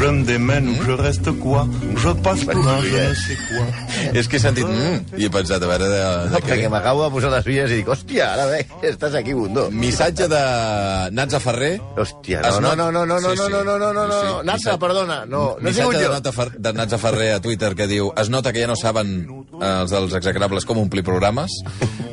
Je 0.00 0.06
me 0.06 0.24
démène 0.24 0.66
ou 0.70 0.82
je 0.82 0.92
reste 0.92 1.30
quoi 1.40 1.68
Je 1.96 2.08
passe 2.24 2.44
pour 2.44 2.66
un 2.66 2.80
je 2.80 2.96
ne 3.10 3.14
sais 3.14 3.36
quoi. 3.36 3.66
És 4.14 4.26
que 4.28 4.38
he 4.38 4.40
sentit... 4.40 4.64
Mm, 4.64 5.18
I 5.20 5.26
he 5.26 5.30
pensat, 5.32 5.60
a 5.62 5.68
veure... 5.68 5.88
De, 5.90 5.98
de 6.00 6.30
No, 6.32 6.38
què 6.40 6.54
perquè 6.54 6.70
m'acabo 6.72 7.02
de 7.04 7.10
posar 7.12 7.30
les 7.34 7.44
vies 7.44 7.68
i 7.74 7.80
dic, 7.82 7.90
hòstia, 7.92 8.30
ara 8.32 8.46
bé, 8.48 8.62
estàs 8.90 9.14
aquí, 9.18 9.34
bundó. 9.36 9.66
Missatge 9.70 10.24
de 10.30 10.40
Natza 11.12 11.40
Ferrer. 11.44 11.74
Hòstia, 12.00 12.40
no, 12.46 12.72
no, 12.78 12.88
no, 12.90 13.04
no, 13.04 13.18
no, 13.20 13.20
Sí, 13.20 13.36
no, 13.42 13.44
sí. 13.44 13.52
no, 13.52 13.60
no, 13.64 13.76
no, 13.78 13.92
no, 13.92 14.06
no, 14.08 14.20
Sí. 14.20 14.46
Natza, 14.48 14.78
perdona, 14.80 15.20
no, 15.26 15.42
no 15.60 15.68
he 15.68 15.68
Missatge 15.68 15.84
sigut 15.84 15.98
de, 15.98 16.06
jo. 16.06 16.14
Nata 16.16 16.32
Fer, 16.32 16.48
de 16.56 16.72
Natza 16.80 16.98
Ferrer 17.02 17.28
a 17.34 17.42
Twitter 17.44 17.74
que 17.76 17.86
diu 17.90 18.08
es 18.16 18.32
nota 18.32 18.54
que 18.56 18.64
ja 18.64 18.70
no 18.72 18.78
saben 18.80 19.12
eh, 19.60 19.68
els 19.68 19.92
dels 19.92 20.16
execrables 20.16 20.64
com 20.64 20.80
omplir 20.80 21.04
programes. 21.04 21.58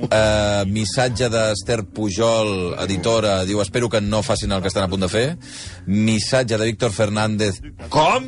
Uh, 0.07 0.63
missatge 0.76 1.31
d'Ester 1.31 1.81
Pujol, 1.88 2.76
editora, 2.84 3.40
diu 3.48 3.63
espero 3.63 3.90
que 3.90 4.04
no 4.04 4.21
facin 4.27 4.51
el 4.51 4.62
que 4.62 4.71
estan 4.71 4.85
a 4.85 4.91
punt 4.91 5.07
de 5.07 5.12
fer. 5.12 5.26
Missatge 5.88 6.59
de 6.59 6.67
Víctor 6.67 6.91
Fernández. 6.91 7.62
Com? 7.90 8.23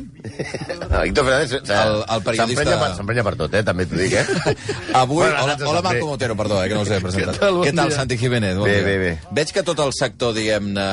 No, 0.90 1.00
Víctor 1.02 1.24
Fernández 1.26 1.52
El- 1.68 2.04
el 2.08 2.22
periodista- 2.22 2.94
s'emprenya 2.96 3.24
per, 3.24 3.32
per 3.34 3.38
tot, 3.40 3.54
eh, 3.58 3.62
també 3.66 3.84
t'ho 3.84 3.96
dic, 3.98 4.12
eh? 4.14 4.54
Avui, 5.00 5.16
Bueno, 5.24 5.42
hola, 5.42 5.56
hola. 5.66 5.82
Marco 5.82 6.06
Motero, 6.06 6.36
perdó, 6.38 6.62
eh, 6.64 6.68
que 6.68 6.74
no 6.74 6.82
us 6.86 6.90
he 6.94 7.00
presentat. 7.04 7.34
Què 7.34 7.40
tal? 7.42 7.54
Bon 7.58 7.66
Què 7.66 7.72
tal. 7.76 7.92
Santi 7.92 8.16
Jiménez? 8.16 8.54
Bon 8.56 8.64
Bé, 8.64 8.76
dia. 8.78 8.84
bé, 8.86 8.94
bé. 9.02 9.10
Veig 9.36 9.52
que 9.52 9.64
tot 9.66 9.82
el 9.84 9.92
sector, 9.92 10.32
diguem-ne, 10.38 10.86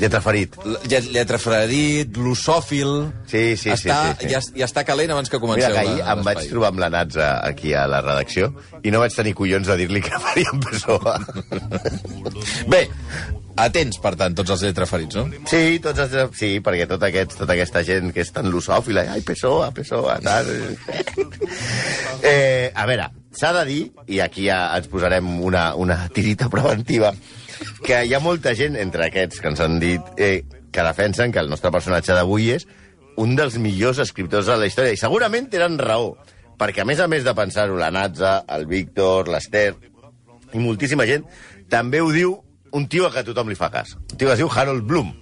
Lletra 0.00 0.20
ferit. 0.24 0.54
llet- 0.88 1.10
lletra 1.12 1.38
fredit, 1.42 2.14
glosòfil... 2.14 2.94
Sí, 3.26 3.56
sí, 3.56 3.74
sí, 3.74 3.74
està, 3.74 3.98
sí, 4.14 4.26
sí. 4.28 4.32
Ja, 4.34 4.40
ja 4.62 4.70
està 4.70 4.84
calent 4.86 5.10
abans 5.10 5.28
que 5.28 5.36
Mira 5.36 5.46
comenceu 5.48 5.74
que 5.74 5.82
ahir 5.84 6.00
em 6.14 6.24
vaig 6.30 6.46
trobar 6.48 6.70
amb 6.72 6.78
la 6.86 6.90
Natza 6.94 7.28
aquí 7.46 7.74
a 7.74 7.86
la 7.90 8.00
redacció 8.06 8.52
i 8.82 8.90
no 8.94 9.02
vaig 9.02 9.12
tenir 9.18 9.34
collons 9.34 9.66
de 9.66 9.76
dir-li 9.82 10.00
que 10.06 10.14
faríem 10.30 10.62
PSOE. 10.62 11.18
Bé, 12.70 12.86
atents, 13.58 13.98
per 14.02 14.14
tant, 14.20 14.34
tots 14.36 14.52
els 14.54 14.62
lletraferits, 14.68 15.16
no? 15.18 15.26
Sí, 15.50 15.78
tots 15.82 16.04
els, 16.04 16.16
sí, 16.38 16.52
perquè 16.64 16.86
tot 16.90 17.02
aquest, 17.06 17.34
tota 17.40 17.54
aquesta 17.56 17.82
gent 17.86 18.12
que 18.14 18.22
és 18.24 18.32
tan 18.34 18.50
lusòfila, 18.52 19.06
ai, 19.14 19.24
PSOE, 19.26 19.70
PSOE, 19.76 20.16
tal... 20.24 20.50
eh, 22.30 22.70
a 22.74 22.86
veure, 22.88 23.10
s'ha 23.36 23.52
de 23.60 23.64
dir, 23.68 23.80
i 24.08 24.20
aquí 24.24 24.46
ja 24.48 24.62
ens 24.78 24.88
posarem 24.92 25.28
una, 25.44 25.70
una 25.74 26.02
tirita 26.14 26.50
preventiva, 26.52 27.12
que 27.84 28.04
hi 28.06 28.14
ha 28.14 28.22
molta 28.22 28.54
gent 28.56 28.78
entre 28.80 29.08
aquests 29.08 29.40
que 29.40 29.52
ens 29.52 29.60
han 29.64 29.78
dit 29.82 30.20
eh, 30.20 30.44
que 30.70 30.86
defensen 30.86 31.32
que 31.32 31.42
el 31.42 31.50
nostre 31.50 31.72
personatge 31.74 32.16
d'avui 32.16 32.52
és 32.56 32.66
un 33.20 33.34
dels 33.36 33.58
millors 33.60 34.00
escriptors 34.00 34.48
de 34.48 34.56
la 34.56 34.68
història. 34.70 34.94
I 34.94 35.00
segurament 35.00 35.50
tenen 35.52 35.78
raó, 35.80 36.14
perquè 36.60 36.84
a 36.84 36.88
més 36.88 37.00
a 37.00 37.08
més 37.10 37.26
de 37.26 37.34
pensar-ho, 37.36 37.76
la 37.76 37.90
Natza, 37.92 38.40
el 38.56 38.66
Víctor, 38.70 39.28
l'Ester 39.28 39.74
i 40.54 40.62
moltíssima 40.62 41.06
gent, 41.08 41.26
també 41.70 42.00
ho 42.00 42.08
diu 42.14 42.38
un 42.72 42.86
tio 42.88 43.08
a 43.08 43.12
que 43.14 43.24
tothom 43.26 43.50
li 43.50 43.58
fa 43.58 43.70
cas. 43.72 43.96
Un 43.96 44.16
tio 44.16 44.28
que 44.28 44.36
es 44.36 44.42
diu 44.42 44.50
Harold 44.50 44.86
Bloom, 44.86 45.12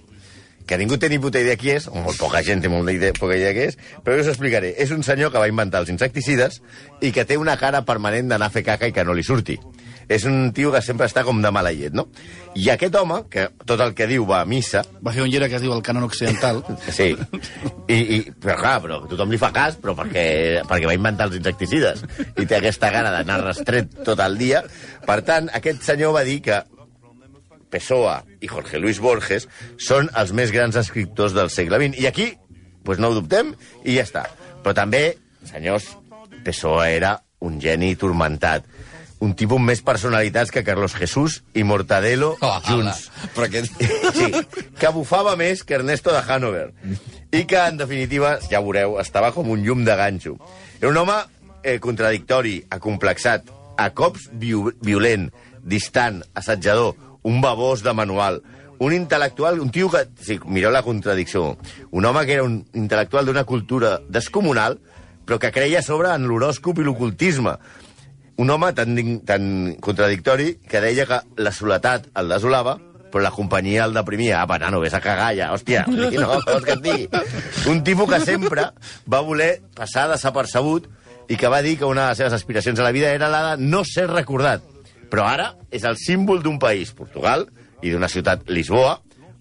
que 0.69 0.77
ningú 0.77 0.99
té 1.01 1.09
ni 1.09 1.17
puta 1.17 1.41
idea 1.41 1.57
qui 1.57 1.71
és, 1.73 1.87
o 1.89 1.97
molt 1.97 2.19
poca 2.21 2.43
gent 2.45 2.61
té 2.61 2.69
molta 2.69 2.93
idea, 2.93 3.15
poca 3.17 3.37
idea 3.39 3.55
qui 3.57 3.65
és, 3.71 3.77
però 4.05 4.19
jo 4.19 4.25
us 4.27 4.29
explicaré. 4.29 4.75
És 4.77 4.93
un 4.93 5.01
senyor 5.01 5.33
que 5.33 5.41
va 5.41 5.49
inventar 5.49 5.81
els 5.81 5.89
insecticides 5.89 6.61
i 7.01 7.09
que 7.15 7.25
té 7.25 7.39
una 7.41 7.57
cara 7.57 7.81
permanent 7.87 8.29
d'anar 8.29 8.51
a 8.51 8.53
fer 8.53 8.65
caca 8.67 8.89
i 8.89 8.93
que 8.93 9.05
no 9.05 9.17
li 9.17 9.25
surti. 9.25 9.57
És 10.09 10.25
un 10.25 10.51
tio 10.57 10.71
que 10.73 10.81
sempre 10.81 11.05
està 11.09 11.21
com 11.25 11.41
de 11.41 11.51
mala 11.53 11.69
llet, 11.73 11.93
no? 11.93 12.07
I 12.57 12.69
aquest 12.73 12.95
home, 12.97 13.19
que 13.29 13.47
tot 13.69 13.81
el 13.81 13.93
que 13.97 14.07
diu 14.09 14.25
va 14.29 14.41
a 14.41 14.47
missa, 14.49 14.81
Va 15.05 15.13
fer 15.13 15.21
un 15.21 15.29
llibre 15.29 15.49
que 15.49 15.57
es 15.57 15.61
diu 15.61 15.73
El 15.73 15.85
cànon 15.85 16.05
occidental. 16.05 16.63
Sí. 16.99 17.11
I, 17.89 17.97
i, 17.97 18.17
però 18.41 18.55
clar, 18.61 18.77
però 18.83 19.03
tothom 19.09 19.29
li 19.33 19.41
fa 19.41 19.49
cas, 19.53 19.77
però 19.81 19.95
perquè, 19.97 20.25
perquè 20.69 20.89
va 20.89 20.97
inventar 20.97 21.29
els 21.29 21.37
insecticides 21.37 22.03
i 22.37 22.45
té 22.45 22.57
aquesta 22.57 22.89
gana 22.93 23.13
d'anar 23.13 23.43
restret 23.43 24.03
tot 24.05 24.21
el 24.25 24.37
dia. 24.37 24.63
Per 25.05 25.21
tant, 25.25 25.49
aquest 25.61 25.85
senyor 25.85 26.13
va 26.17 26.25
dir 26.27 26.41
que 26.45 26.61
Pessoa 27.69 28.23
i 28.41 28.47
Jorge 28.49 28.79
Luis 28.81 28.99
Borges 28.99 29.47
són 29.77 30.09
els 30.17 30.31
més 30.33 30.51
grans 30.55 30.75
escriptors 30.79 31.35
del 31.37 31.49
segle 31.53 31.77
XX. 31.81 31.99
I 32.01 32.07
aquí, 32.09 32.29
pues 32.83 32.99
no 32.99 33.09
ho 33.11 33.17
dubtem, 33.19 33.53
i 33.85 33.97
ja 33.99 34.05
està. 34.07 34.25
Però 34.63 34.73
també, 34.75 35.17
senyors, 35.45 35.91
Pessoa 36.43 36.89
era 36.89 37.17
un 37.43 37.59
geni 37.61 37.93
tormentat. 37.99 38.65
Un 39.19 39.33
tipus 39.35 39.59
amb 39.59 39.67
més 39.67 39.81
personalitats 39.83 40.51
que 40.51 40.63
Carlos 40.63 40.93
Jesús 40.95 41.41
i 41.53 41.65
Mortadelo 41.67 42.37
Oh, 42.39 42.53
junts. 42.63 43.09
ala, 43.11 43.31
però 43.35 43.47
aquest... 43.49 43.75
Sí, 44.15 44.29
que 44.79 44.91
bufava 44.95 45.35
més 45.35 45.65
que 45.67 45.75
Ernesto 45.75 46.13
de 46.15 46.21
Hanover. 46.23 46.69
I 47.35 47.43
que, 47.43 47.59
en 47.59 47.77
definitiva, 47.77 48.37
ja 48.49 48.61
veureu, 48.63 48.95
estava 49.03 49.33
com 49.35 49.51
un 49.51 49.61
llum 49.65 49.83
de 49.85 49.95
ganxo. 49.99 50.37
Era 50.79 50.89
un 50.93 50.97
home 51.03 51.17
eh, 51.63 51.77
contradictori, 51.83 52.61
acomplexat, 52.71 53.51
a 53.79 53.89
cops 53.95 54.29
violent, 54.39 55.27
distant, 55.67 56.23
assetjador, 56.39 56.95
un 57.23 57.41
babós 57.41 57.83
de 57.83 57.93
manual, 57.93 58.41
un 58.79 58.95
intel·lectual, 58.95 59.59
un 59.59 59.71
tio 59.75 59.89
que... 59.91 60.05
Sí, 60.23 60.39
mireu 60.47 60.71
la 60.71 60.83
contradicció. 60.85 61.57
Un 61.91 62.05
home 62.07 62.23
que 62.25 62.37
era 62.37 62.45
un 62.47 62.61
intel·lectual 62.73 63.27
d'una 63.27 63.43
cultura 63.43 63.97
descomunal, 64.07 64.79
però 65.27 65.37
que 65.37 65.51
creia 65.51 65.83
sobre 65.83 66.13
en 66.15 66.27
l'horòscop 66.29 66.79
i 66.79 66.87
l'ocultisme. 66.87 67.57
Un 68.39 68.49
home 68.49 68.71
tan, 68.73 68.95
tan 69.27 69.49
contradictori 69.83 70.53
que 70.63 70.79
deia 70.79 71.05
que 71.09 71.19
la 71.43 71.51
soledat 71.51 72.07
el 72.15 72.31
desolava, 72.31 72.77
però 73.11 73.25
la 73.25 73.33
companyia 73.35 73.83
el 73.83 73.97
deprimia. 73.97 74.39
Apa, 74.45 74.61
nano, 74.63 74.79
vés 74.79 74.95
a 74.95 75.03
cagar 75.03 75.33
ja, 75.35 75.51
hòstia. 75.51 75.83
No, 76.19 76.39
vols 76.47 76.65
que 76.65 76.77
et 76.77 76.83
digui? 76.85 77.07
Un 77.69 77.83
tipus 77.83 78.09
que 78.09 78.23
sempre 78.23 78.69
va 79.11 79.23
voler 79.27 79.57
passar 79.75 80.07
desapercebut 80.13 80.87
i 81.29 81.37
que 81.37 81.51
va 81.51 81.61
dir 81.65 81.75
que 81.77 81.89
una 81.89 82.07
de 82.07 82.13
les 82.13 82.23
seves 82.23 82.39
aspiracions 82.39 82.79
a 82.79 82.87
la 82.87 82.95
vida 82.95 83.11
era 83.11 83.27
la 83.29 83.43
de 83.49 83.67
no 83.67 83.83
ser 83.85 84.07
recordat. 84.07 84.63
Però 85.09 85.25
ara 85.27 85.53
és 85.71 85.85
el 85.87 85.97
símbol 85.97 86.43
d'un 86.45 86.59
país, 86.61 86.93
Portugal, 86.93 87.47
i 87.81 87.93
d'una 87.93 88.09
ciutat, 88.11 88.47
Lisboa, 88.51 88.99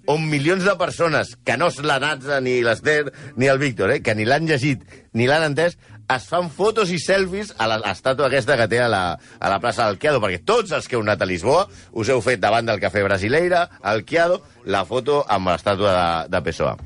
on 0.09 0.25
milions 0.25 0.65
de 0.65 0.75
persones, 0.81 1.35
que 1.45 1.59
no 1.61 1.69
és 1.69 1.83
la 1.85 1.99
Natza, 2.01 2.41
ni 2.41 2.63
l'Ester, 2.65 3.13
ni 3.37 3.51
el 3.53 3.61
Víctor, 3.61 3.93
eh, 3.93 4.01
que 4.03 4.15
ni 4.17 4.25
l'han 4.25 4.49
llegit 4.49 4.85
ni 5.13 5.29
l'han 5.29 5.51
entès, 5.51 5.77
es 6.09 6.25
fan 6.25 6.49
fotos 6.49 6.89
i 6.89 6.97
selfies 7.03 7.53
a 7.61 7.69
l'estàtua 7.69 8.31
aquesta 8.31 8.57
que 8.57 8.69
té 8.73 8.81
a 8.81 8.89
la, 8.89 9.03
a 9.19 9.51
la 9.53 9.59
plaça 9.61 9.85
del 9.85 10.01
Quiado, 10.01 10.23
perquè 10.25 10.41
tots 10.49 10.73
els 10.73 10.89
que 10.89 10.97
heu 10.97 11.05
anat 11.05 11.21
a 11.21 11.29
Lisboa 11.29 11.67
us 11.93 12.09
heu 12.09 12.25
fet 12.25 12.41
davant 12.41 12.65
del 12.65 12.81
Cafè 12.81 13.05
Brasileira, 13.05 13.67
al 13.83 14.07
Quiado, 14.09 14.41
la 14.65 14.87
foto 14.89 15.21
amb 15.29 15.53
l'estàtua 15.53 15.93
de, 15.93 16.07
de 16.33 16.47
Pessoa. 16.49 16.79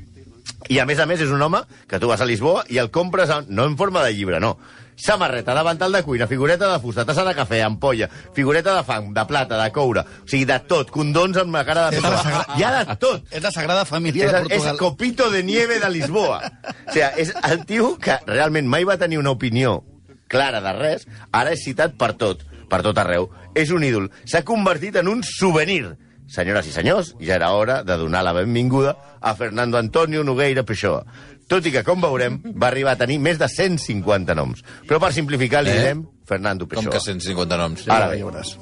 I 0.69 0.79
a 0.79 0.85
més 0.85 0.99
a 0.99 1.05
més 1.05 1.19
és 1.21 1.29
un 1.31 1.41
home 1.41 1.59
que 1.87 1.99
tu 1.99 2.07
vas 2.07 2.21
a 2.21 2.25
Lisboa 2.25 2.63
i 2.69 2.77
el 2.79 2.89
compres 2.91 3.29
en, 3.29 3.45
no 3.49 3.65
en 3.65 3.77
forma 3.77 4.03
de 4.03 4.13
llibre, 4.15 4.39
no. 4.39 4.57
Samarreta, 4.95 5.55
davantal 5.57 5.91
de 5.91 6.03
cuina, 6.03 6.27
figureta 6.27 6.67
de 6.71 6.79
fusta, 6.79 7.03
tassa 7.03 7.23
de 7.25 7.33
cafè, 7.35 7.63
ampolla, 7.65 8.07
figureta 8.35 8.75
de 8.77 8.83
fang, 8.85 9.07
de 9.13 9.23
plata, 9.25 9.57
de 9.63 9.71
coure, 9.73 10.01
o 10.05 10.27
sigui, 10.29 10.45
de 10.45 10.59
tot, 10.69 10.91
condons 10.93 11.35
amb 11.41 11.55
la 11.55 11.63
cara 11.65 11.87
de 11.89 11.97
Pessoa. 11.97 12.21
Sagrada- 12.21 12.55
Hi 12.59 12.63
ha 12.63 12.71
de 12.85 12.95
tot. 13.01 13.25
És 13.31 13.41
la 13.43 13.51
Sagrada 13.51 13.85
Família 13.89 14.25
És, 14.27 14.31
de 14.31 14.37
el- 14.37 14.45
és 14.45 14.51
Portugal. 14.61 14.77
copito 14.77 15.29
de 15.31 15.41
nieve 15.43 15.79
de 15.79 15.89
Lisboa. 15.89 16.39
O 16.87 16.91
sigui, 16.93 17.07
és 17.25 17.33
el 17.51 17.65
tio 17.65 17.97
que 17.97 18.19
realment 18.27 18.67
mai 18.69 18.83
va 18.85 18.97
tenir 18.97 19.17
una 19.17 19.31
opinió 19.31 19.83
clara 20.27 20.61
de 20.61 20.73
res, 20.73 21.07
ara 21.31 21.51
és 21.53 21.63
citat 21.65 21.97
per 21.97 22.13
tot, 22.13 22.45
per 22.69 22.81
tot 22.83 22.97
arreu. 22.97 23.29
És 23.55 23.71
un 23.71 23.83
ídol. 23.83 24.11
S'ha 24.25 24.43
convertit 24.45 24.95
en 25.01 25.07
un 25.07 25.23
souvenir. 25.23 25.95
Senyores 26.33 26.65
i 26.65 26.71
senyors, 26.73 27.11
ja 27.21 27.35
era 27.37 27.51
hora 27.53 27.83
de 27.85 27.95
donar 28.01 28.23
la 28.25 28.33
benvinguda 28.33 28.95
a 29.21 29.35
Fernando 29.37 29.77
Antonio 29.77 30.23
Nogueira 30.25 30.63
Peixoa. 30.65 31.03
Tot 31.47 31.67
i 31.69 31.73
que, 31.75 31.83
com 31.85 32.01
veurem, 32.01 32.39
va 32.57 32.71
arribar 32.71 32.95
a 32.95 33.01
tenir 33.03 33.19
més 33.21 33.37
de 33.37 33.49
150 33.51 34.33
noms. 34.39 34.63
Però 34.89 34.97
per 35.03 35.11
simplificar 35.13 35.61
li 35.63 35.69
Eh? 35.75 35.77
direm 35.79 36.05
Fernando 36.25 36.65
Com 36.65 36.79
Peixoa. 36.79 36.93
que 36.97 36.99
150 37.11 37.57
noms? 37.61 37.85
Ara. 37.87 38.15
Ja 38.17 38.25
veuràs. 38.25 38.57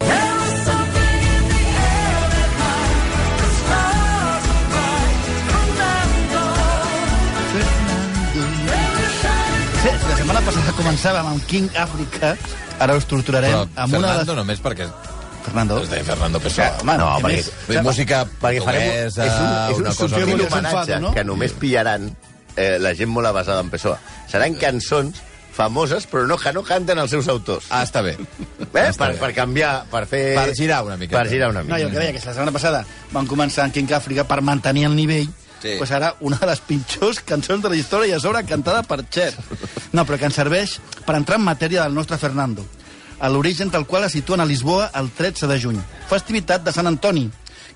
La 9.81 10.15
setmana 10.17 10.41
passada 10.45 10.73
començàvem 10.77 11.27
amb 11.31 11.45
King 11.49 11.69
Africa, 11.81 12.35
ara 12.81 12.95
us 12.99 13.07
torturarem 13.09 13.53
Però 13.55 13.63
amb 13.83 13.95
una 13.97 14.11
de 14.11 14.13
Fernando 14.13 14.35
les... 14.35 14.39
només 14.41 14.61
perquè 14.61 14.85
Fernando. 15.43 15.81
es 15.83 15.89
deia 15.89 16.03
Fernando 16.03 16.39
Pessoa. 16.39 16.67
Home, 16.81 16.97
No, 16.97 17.07
què 17.17 17.23
perquè- 17.23 17.35
més? 17.37 17.51
Bé, 17.67 17.81
música 17.81 18.25
Perquè 18.25 18.61
farem, 18.63 18.83
portuguesa, 18.83 19.25
és 19.25 19.33
un, 19.33 19.49
és 19.71 19.75
un 19.75 19.81
una 19.81 19.89
cosa... 19.89 20.07
subtil 20.07 20.23
Emilio 20.29 20.47
homenatge 20.47 20.99
no? 20.99 21.13
que 21.13 21.23
només 21.23 21.53
pillaran 21.53 22.15
eh, 22.55 22.77
la 22.79 22.93
gent 22.95 23.09
molt 23.09 23.31
basada 23.33 23.59
en 23.61 23.69
Pessoa. 23.69 23.97
Seran 24.31 24.55
cançons 24.55 25.21
famoses, 25.51 26.05
però 26.07 26.25
no, 26.27 26.37
que 26.39 26.53
no 26.55 26.63
canten 26.63 26.97
els 26.99 27.11
seus 27.11 27.27
autors. 27.27 27.65
Ah, 27.69 27.83
està 27.83 28.01
bé. 28.01 28.13
Eh? 28.15 28.87
Està 28.87 29.05
Per, 29.05 29.11
bé. 29.13 29.19
per 29.19 29.33
canviar, 29.35 29.83
per 29.91 30.05
fer... 30.07 30.23
Per 30.37 30.55
girar 30.55 30.83
una 30.87 30.95
miqueta. 30.97 31.19
Per 31.19 31.29
girar 31.29 31.49
una 31.51 31.59
No, 31.61 31.65
mica. 31.73 31.79
i 31.79 31.83
el 31.83 31.91
que 31.91 31.99
deia, 31.99 32.13
que 32.15 32.21
la 32.23 32.31
setmana 32.33 32.53
passada 32.55 32.85
van 33.11 33.27
començar 33.27 33.65
en 33.67 33.71
King 33.75 33.91
Africa 33.93 34.23
per 34.23 34.41
mantenir 34.41 34.85
el 34.87 34.95
nivell 34.95 35.27
Sí. 35.61 35.75
pues 35.77 35.91
ara 35.91 36.15
una 36.25 36.37
de 36.41 36.47
les 36.47 36.59
pitjors 36.65 37.19
cançons 37.21 37.61
de 37.61 37.69
la 37.69 37.75
història 37.77 38.15
i 38.15 38.15
a 38.15 38.19
sobre 38.19 38.39
cantada 38.49 38.81
per 38.81 39.03
Cher. 39.13 39.31
No, 39.93 40.07
però 40.09 40.17
que 40.17 40.25
ens 40.25 40.33
serveix 40.33 40.79
per 41.05 41.13
entrar 41.19 41.37
en 41.37 41.43
matèria 41.45 41.83
del 41.83 41.93
nostre 41.93 42.17
Fernando, 42.17 42.65
a 43.21 43.29
l'origen 43.29 43.69
del 43.69 43.85
qual 43.85 44.03
es 44.07 44.15
situen 44.17 44.41
a 44.41 44.45
Lisboa 44.49 44.89
el 44.97 45.11
13 45.13 45.47
de 45.47 45.59
juny. 45.61 45.79
Festivitat 46.09 46.63
de 46.65 46.73
Sant 46.73 46.89
Antoni, 46.89 47.27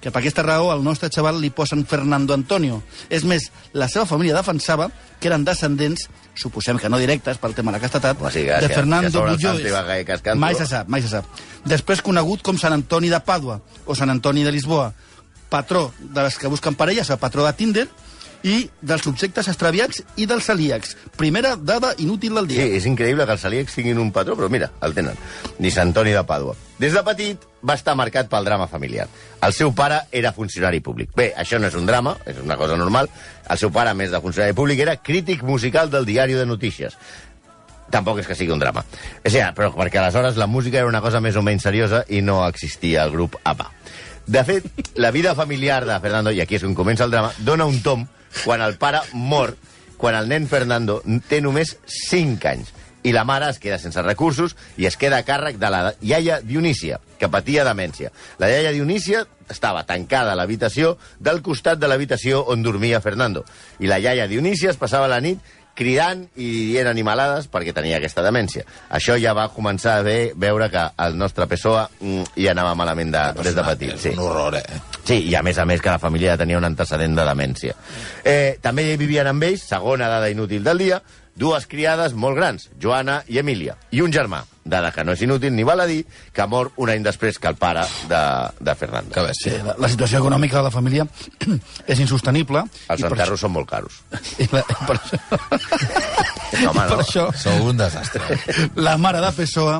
que 0.01 0.09
per 0.09 0.23
aquesta 0.23 0.43
raó 0.43 0.71
al 0.73 0.81
nostre 0.83 1.11
xaval 1.13 1.37
li 1.41 1.51
posen 1.53 1.85
Fernando 1.85 2.33
Antonio. 2.33 2.81
És 3.13 3.23
més, 3.29 3.51
la 3.73 3.87
seva 3.87 4.07
família 4.09 4.33
defensava 4.33 4.89
que 5.21 5.29
eren 5.29 5.45
descendents, 5.45 6.07
suposem 6.35 6.81
que 6.81 6.89
no 6.89 6.97
directes 6.97 7.37
pel 7.37 7.53
tema 7.53 7.71
de 7.71 7.77
la 7.77 7.83
castetat, 7.83 8.17
O 8.19 8.31
sigui, 8.33 8.49
de 8.49 8.69
Fernando 8.73 9.21
cascando. 10.05 10.41
Mai 10.41 10.57
se 10.57 10.65
sap, 10.65 10.89
mai 10.89 11.05
se 11.05 11.13
sap. 11.13 11.29
Després 11.63 12.01
conegut 12.01 12.41
com 12.41 12.57
Sant 12.57 12.73
Antoni 12.73 13.13
de 13.13 13.21
Pàdua 13.21 13.61
o 13.85 13.95
Sant 13.95 14.09
Antoni 14.09 14.43
de 14.43 14.51
Lisboa, 14.51 14.91
patró 15.49 15.91
de 15.99 16.25
les 16.25 16.37
que 16.41 16.49
busquen 16.49 16.75
parelles, 16.75 17.09
el 17.13 17.21
patró 17.21 17.45
de 17.45 17.53
Tinder, 17.53 17.87
i 18.45 18.69
dels 18.85 19.01
subjectes 19.01 19.47
extraviats 19.49 20.03
i 20.21 20.27
dels 20.29 20.45
celíacs. 20.45 20.91
Primera 21.17 21.55
dada 21.57 21.95
inútil 21.97 22.35
del 22.37 22.45
Sí, 22.47 22.55
dia. 22.59 22.65
és 22.77 22.85
increïble 22.85 23.25
que 23.25 23.33
els 23.33 23.41
celíacs 23.41 23.73
tinguin 23.73 23.97
un 23.97 24.11
patró, 24.13 24.35
però 24.37 24.49
mira, 24.53 24.69
el 24.85 24.93
tenen. 24.93 25.17
Ni 25.57 25.71
Sant 25.71 25.87
Antoni 25.89 26.11
de 26.13 26.21
Pàdua. 26.23 26.53
Des 26.77 26.93
de 26.93 27.01
petit 27.07 27.41
va 27.65 27.73
estar 27.73 27.95
marcat 27.95 28.29
pel 28.29 28.45
drama 28.45 28.67
familiar. 28.67 29.07
El 29.41 29.53
seu 29.53 29.73
pare 29.73 30.01
era 30.11 30.31
funcionari 30.33 30.79
públic. 30.79 31.09
Bé, 31.15 31.31
això 31.35 31.57
no 31.59 31.67
és 31.67 31.73
un 31.75 31.85
drama, 31.87 32.17
és 32.25 32.37
una 32.37 32.57
cosa 32.57 32.77
normal. 32.77 33.09
El 33.49 33.57
seu 33.57 33.71
pare, 33.71 33.93
més 33.95 34.11
de 34.11 34.21
funcionari 34.21 34.53
públic, 34.53 34.79
era 34.79 34.97
crític 34.97 35.41
musical 35.43 35.89
del 35.89 36.05
diari 36.05 36.33
de 36.33 36.45
notícies. 36.45 36.93
Tampoc 37.89 38.19
és 38.19 38.27
que 38.27 38.35
sigui 38.35 38.51
un 38.51 38.59
drama. 38.59 38.83
O 39.23 39.29
sigui, 39.29 39.45
però 39.55 39.71
perquè 39.73 39.97
aleshores 40.01 40.37
la 40.37 40.47
música 40.47 40.77
era 40.81 40.87
una 40.89 41.01
cosa 41.01 41.21
més 41.21 41.35
o 41.37 41.41
menys 41.45 41.63
seriosa 41.63 42.03
i 42.09 42.21
no 42.21 42.43
existia 42.47 43.03
el 43.05 43.11
grup 43.11 43.37
APA. 43.43 43.71
De 44.27 44.43
fet, 44.43 44.65
la 44.95 45.11
vida 45.11 45.35
familiar 45.35 45.85
de 45.85 45.99
Fernando, 46.01 46.31
i 46.33 46.41
aquí 46.41 46.57
és 46.57 46.65
on 46.65 46.73
comença 46.77 47.05
el 47.05 47.13
drama, 47.13 47.33
dona 47.45 47.67
un 47.69 47.81
tom 47.85 48.07
quan 48.43 48.63
el 48.65 48.79
pare 48.81 49.03
mor, 49.13 49.53
quan 49.97 50.17
el 50.17 50.27
nen 50.27 50.49
Fernando 50.49 51.01
té 51.29 51.39
només 51.41 51.77
5 52.09 52.49
anys 52.49 52.73
i 53.05 53.11
la 53.13 53.23
mare 53.23 53.51
es 53.51 53.59
queda 53.61 53.77
sense 53.77 54.01
recursos 54.01 54.55
i 54.81 54.87
es 54.89 54.97
queda 54.97 55.19
a 55.21 55.25
càrrec 55.25 55.59
de 55.61 55.69
la 55.69 55.81
iaia 56.01 56.39
Dionísia, 56.41 56.97
que 57.19 57.29
patia 57.29 57.65
demència. 57.67 58.09
La 58.41 58.49
iaia 58.49 58.73
Dionísia 58.73 59.21
estava 59.49 59.83
tancada 59.85 60.33
a 60.33 60.39
l'habitació 60.39 60.95
del 61.21 61.43
costat 61.45 61.77
de 61.77 61.87
l'habitació 61.87 62.41
on 62.49 62.65
dormia 62.65 63.03
Fernando. 63.05 63.45
I 63.77 63.91
la 63.91 63.99
iaia 64.01 64.25
Dionísia 64.27 64.73
es 64.73 64.81
passava 64.81 65.11
la 65.11 65.21
nit 65.21 65.37
cridant 65.75 66.23
i 66.39 66.49
dient 66.71 66.87
animalades 66.89 67.49
perquè 67.51 67.73
tenia 67.75 67.99
aquesta 67.99 68.23
demència. 68.25 68.63
Això 68.95 69.17
ja 69.21 69.35
va 69.37 69.49
començar 69.53 69.99
a 69.99 70.05
ve, 70.05 70.31
veure 70.35 70.69
que 70.73 70.85
el 71.05 71.17
nostre 71.19 71.47
PSOE 71.51 71.83
mm, 71.99 72.31
ja 72.39 72.55
anava 72.55 72.73
malament 72.79 73.11
de, 73.13 73.25
des 73.43 73.57
de 73.57 73.67
petit. 73.67 73.93
És 73.99 74.07
un 74.15 74.23
horror, 74.25 74.57
eh? 74.61 74.81
Sí, 75.03 75.19
i 75.29 75.35
a 75.35 75.43
més 75.45 75.59
a 75.59 75.67
més 75.69 75.83
que 75.83 75.91
la 75.91 76.01
família 76.01 76.37
tenia 76.39 76.57
un 76.57 76.67
antecedent 76.67 77.19
de 77.19 77.27
demència. 77.27 77.75
Eh, 78.23 78.57
també 78.63 78.87
hi 78.87 78.97
vivien 79.01 79.29
amb 79.29 79.45
ells, 79.45 79.67
segona 79.69 80.09
dada 80.11 80.31
inútil 80.31 80.63
del 80.65 80.81
dia, 80.87 81.01
dues 81.35 81.67
criades 81.67 82.15
molt 82.15 82.39
grans, 82.39 82.69
Joana 82.81 83.21
i 83.27 83.39
Emília, 83.43 83.75
i 83.91 84.01
un 84.01 84.13
germà, 84.15 84.41
dada 84.65 84.89
que 84.91 85.03
no 85.05 85.13
és 85.13 85.21
inútil 85.21 85.53
ni 85.53 85.61
val 85.63 85.79
a 85.83 85.85
dir, 85.85 85.99
que 86.33 86.45
mor 86.49 86.71
un 86.81 86.89
any 86.89 87.03
després 87.05 87.37
que 87.37 87.47
el 87.51 87.55
pare 87.55 87.83
de, 88.09 88.21
de 88.65 88.73
Fernando. 88.75 89.11
Que 89.13 89.21
bé, 89.27 89.33
Sí, 89.37 89.51
la, 89.63 89.75
la 89.77 89.89
situació 89.91 90.17
econòmica 90.23 90.57
de 90.57 90.63
la 90.65 90.71
família 90.73 91.05
és 91.87 91.99
insostenible. 92.01 92.63
Els 92.89 93.03
enterros 93.05 93.39
són 93.45 93.53
molt 93.53 93.69
caros. 93.69 94.01
això- 94.09 94.41
I, 94.43 94.49
la, 94.51 94.63
i 94.65 94.79
per 94.89 94.97
això, 94.97 95.21
Home, 96.55 96.71
i 96.71 96.73
per 96.73 96.89
no? 96.89 97.03
això 97.03 97.27
Sou 97.37 97.69
un 97.69 97.77
desastre. 97.77 98.39
la 98.75 98.97
mare 98.97 99.21
de 99.21 99.31
Pessoa 99.37 99.79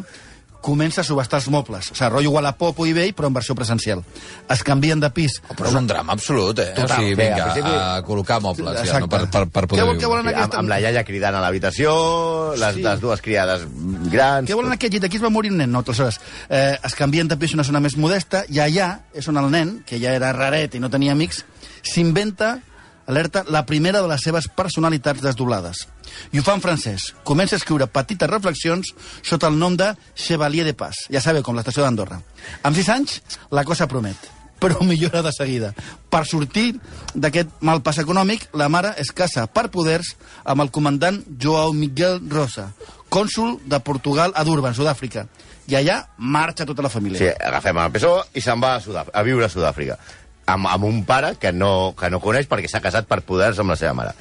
comença 0.66 1.02
a 1.02 1.06
subestar 1.06 1.38
els 1.44 1.48
mobles. 1.54 1.92
O 1.92 1.96
sigui, 1.96 2.10
rotllo 2.10 2.32
Wallapop 2.34 2.80
o 2.82 2.88
eBay, 2.90 3.12
però 3.14 3.30
en 3.30 3.36
versió 3.38 3.54
presencial. 3.58 4.02
Es 4.50 4.64
canvien 4.66 5.00
de 5.00 5.12
pis. 5.14 5.36
Però 5.54 5.70
és 5.70 5.76
un 5.78 5.86
drama 5.88 6.16
absolut, 6.18 6.58
eh? 6.64 6.72
Total. 6.74 6.98
O 6.98 7.02
sigui, 7.04 7.14
vinga, 7.20 7.44
al 7.44 7.52
principi- 7.52 7.76
a 7.76 8.02
col·locar 8.08 8.40
mobles, 8.42 8.74
ja, 8.80 8.84
Exacte. 8.88 9.02
no? 9.06 9.10
Per, 9.14 9.22
per, 9.30 9.44
per 9.48 9.68
poder 9.68 9.84
Què 9.84 9.88
vol- 9.88 9.96
què 9.96 10.00
viure. 10.08 10.14
volen 10.16 10.26
Sí, 10.26 10.34
aquesta- 10.34 10.58
amb, 10.58 10.64
amb 10.66 10.70
la 10.74 10.80
iaia 10.82 11.04
cridant 11.06 11.36
a 11.38 11.42
l'habitació, 11.46 12.56
les, 12.58 12.76
Sí. 12.76 12.82
les 12.82 13.00
dues 13.02 13.22
criades 13.22 13.68
grans... 14.12 14.50
Què 14.50 14.56
volen 14.58 14.74
aquest 14.74 14.94
llit? 14.94 15.04
Aquí 15.06 15.18
es 15.18 15.24
va 15.24 15.30
morir 15.30 15.52
un 15.52 15.58
nen, 15.62 15.72
no? 15.72 15.84
Aleshores, 15.86 16.20
eh, 16.50 16.78
es 16.84 16.96
canvien 16.96 17.28
de 17.28 17.38
pis 17.38 17.54
a 17.54 17.60
una 17.60 17.64
zona 17.64 17.80
més 17.80 17.96
modesta 17.98 18.44
i 18.50 18.58
allà 18.64 19.02
és 19.14 19.28
on 19.30 19.38
el 19.38 19.52
nen, 19.52 19.84
que 19.86 20.00
ja 20.02 20.14
era 20.18 20.34
raret 20.34 20.74
i 20.76 20.80
no 20.82 20.90
tenia 20.90 21.12
amics, 21.14 21.46
s'inventa, 21.84 22.60
alerta, 23.08 23.44
la 23.50 23.66
primera 23.66 24.02
de 24.02 24.10
les 24.12 24.24
seves 24.24 24.48
personalitats 24.48 25.22
desdoblades. 25.24 25.86
I 26.32 26.40
ho 26.40 26.46
fa 26.46 26.56
en 26.58 26.64
francès. 26.64 27.12
Comença 27.28 27.58
a 27.58 27.62
escriure 27.62 27.90
petites 27.92 28.30
reflexions 28.30 28.94
sota 29.22 29.52
el 29.52 29.60
nom 29.60 29.78
de 29.78 29.92
Chevalier 30.16 30.66
de 30.66 30.74
Paz. 30.78 31.06
Ja 31.12 31.22
sabeu, 31.22 31.44
com 31.44 31.58
l'estació 31.58 31.86
d'Andorra. 31.86 32.22
Amb 32.64 32.78
sis 32.78 32.90
anys, 32.90 33.22
la 33.52 33.66
cosa 33.68 33.90
promet 33.92 34.32
però 34.60 34.82
millora 34.82 35.22
de 35.22 35.32
seguida. 35.36 35.74
Per 36.10 36.24
sortir 36.26 36.78
d'aquest 37.14 37.52
mal 37.66 37.82
pas 37.86 38.00
econòmic, 38.02 38.48
la 38.58 38.70
mare 38.72 38.94
es 39.02 39.12
casa 39.12 39.46
per 39.52 39.68
poders 39.74 40.16
amb 40.44 40.64
el 40.64 40.72
comandant 40.72 41.22
Joao 41.42 41.74
Miguel 41.76 42.22
Rosa, 42.32 42.70
cònsul 43.10 43.60
de 43.66 43.80
Portugal 43.84 44.34
a 44.36 44.46
Durban, 44.48 44.74
Sud-àfrica. 44.74 45.28
I 45.68 45.80
allà 45.80 46.00
marxa 46.18 46.66
tota 46.66 46.86
la 46.86 46.94
família. 46.94 47.20
Sí, 47.20 47.30
agafem 47.30 47.78
el 47.82 47.94
PSOE 47.96 48.26
i 48.38 48.44
se'n 48.44 48.62
va 48.62 48.76
a, 48.78 48.82
Sudàf 48.84 49.10
a 49.14 49.24
viure 49.26 49.48
a 49.48 49.52
Sud-àfrica. 49.52 49.98
Amb, 50.46 50.68
amb 50.70 50.84
un 50.86 51.04
pare 51.06 51.36
que 51.42 51.52
no, 51.52 51.96
que 51.98 52.10
no 52.14 52.20
coneix 52.22 52.46
perquè 52.48 52.70
s'ha 52.70 52.82
casat 52.84 53.08
per 53.10 53.22
poders 53.26 53.58
amb 53.60 53.74
la 53.74 53.76
seva 53.80 53.94
mare. 53.98 54.12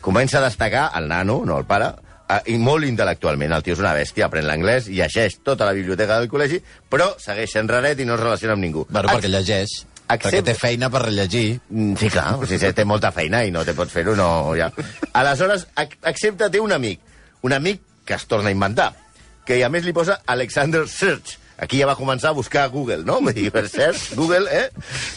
Comença 0.00 0.38
a 0.38 0.44
destacar 0.44 0.88
el 0.98 1.06
nano, 1.10 1.42
no 1.46 1.58
el 1.58 1.64
pare, 1.66 1.92
eh, 2.28 2.40
i 2.54 2.56
molt 2.58 2.84
intel·lectualment. 2.86 3.54
El 3.54 3.62
tio 3.62 3.74
és 3.76 3.82
una 3.82 3.94
bèstia, 3.94 4.26
aprèn 4.26 4.46
l'anglès, 4.48 4.88
llegeix 4.90 5.38
tota 5.46 5.64
la 5.68 5.72
biblioteca 5.76 6.18
del 6.18 6.28
col·legi, 6.30 6.58
però 6.90 7.12
segueix 7.22 7.52
sent 7.54 7.70
raret 7.70 8.00
i 8.02 8.06
no 8.08 8.14
es 8.18 8.20
relaciona 8.24 8.54
amb 8.58 8.62
ningú. 8.66 8.86
Bueno, 8.90 9.08
perquè 9.08 9.30
llegeix, 9.30 9.84
Accept- 10.08 10.24
perquè 10.32 10.42
té 10.44 10.54
feina 10.54 10.88
per 10.90 11.02
rellegir. 11.04 11.60
Mm, 11.68 11.94
Sí, 12.00 12.08
clar, 12.10 12.34
o 12.34 12.46
sigui, 12.46 12.72
té 12.72 12.84
molta 12.84 13.12
feina 13.12 13.44
i 13.44 13.50
no 13.50 13.64
te 13.64 13.74
pots 13.74 13.92
fer-ho, 13.92 14.16
no, 14.16 14.54
ja. 14.56 14.70
Aleshores, 15.12 15.66
ac 15.76 15.98
accepta, 16.02 16.50
té 16.50 16.58
un 16.60 16.72
amic, 16.72 17.00
un 17.42 17.52
amic 17.52 17.82
que 18.04 18.14
es 18.14 18.26
torna 18.26 18.48
a 18.48 18.52
inventar, 18.52 18.94
que 19.44 19.62
a 19.64 19.68
més 19.68 19.84
li 19.84 19.92
posa 19.92 20.22
Alexander 20.26 20.86
Search. 20.88 21.38
Aquí 21.58 21.80
ja 21.80 21.88
va 21.90 21.96
començar 21.98 22.30
a 22.30 22.36
buscar 22.36 22.62
a 22.64 22.70
Google, 22.70 23.02
no? 23.04 23.18
Dir, 23.34 23.50
per 23.50 23.64
Search, 23.68 24.14
Google, 24.14 24.46
eh? 24.50 24.68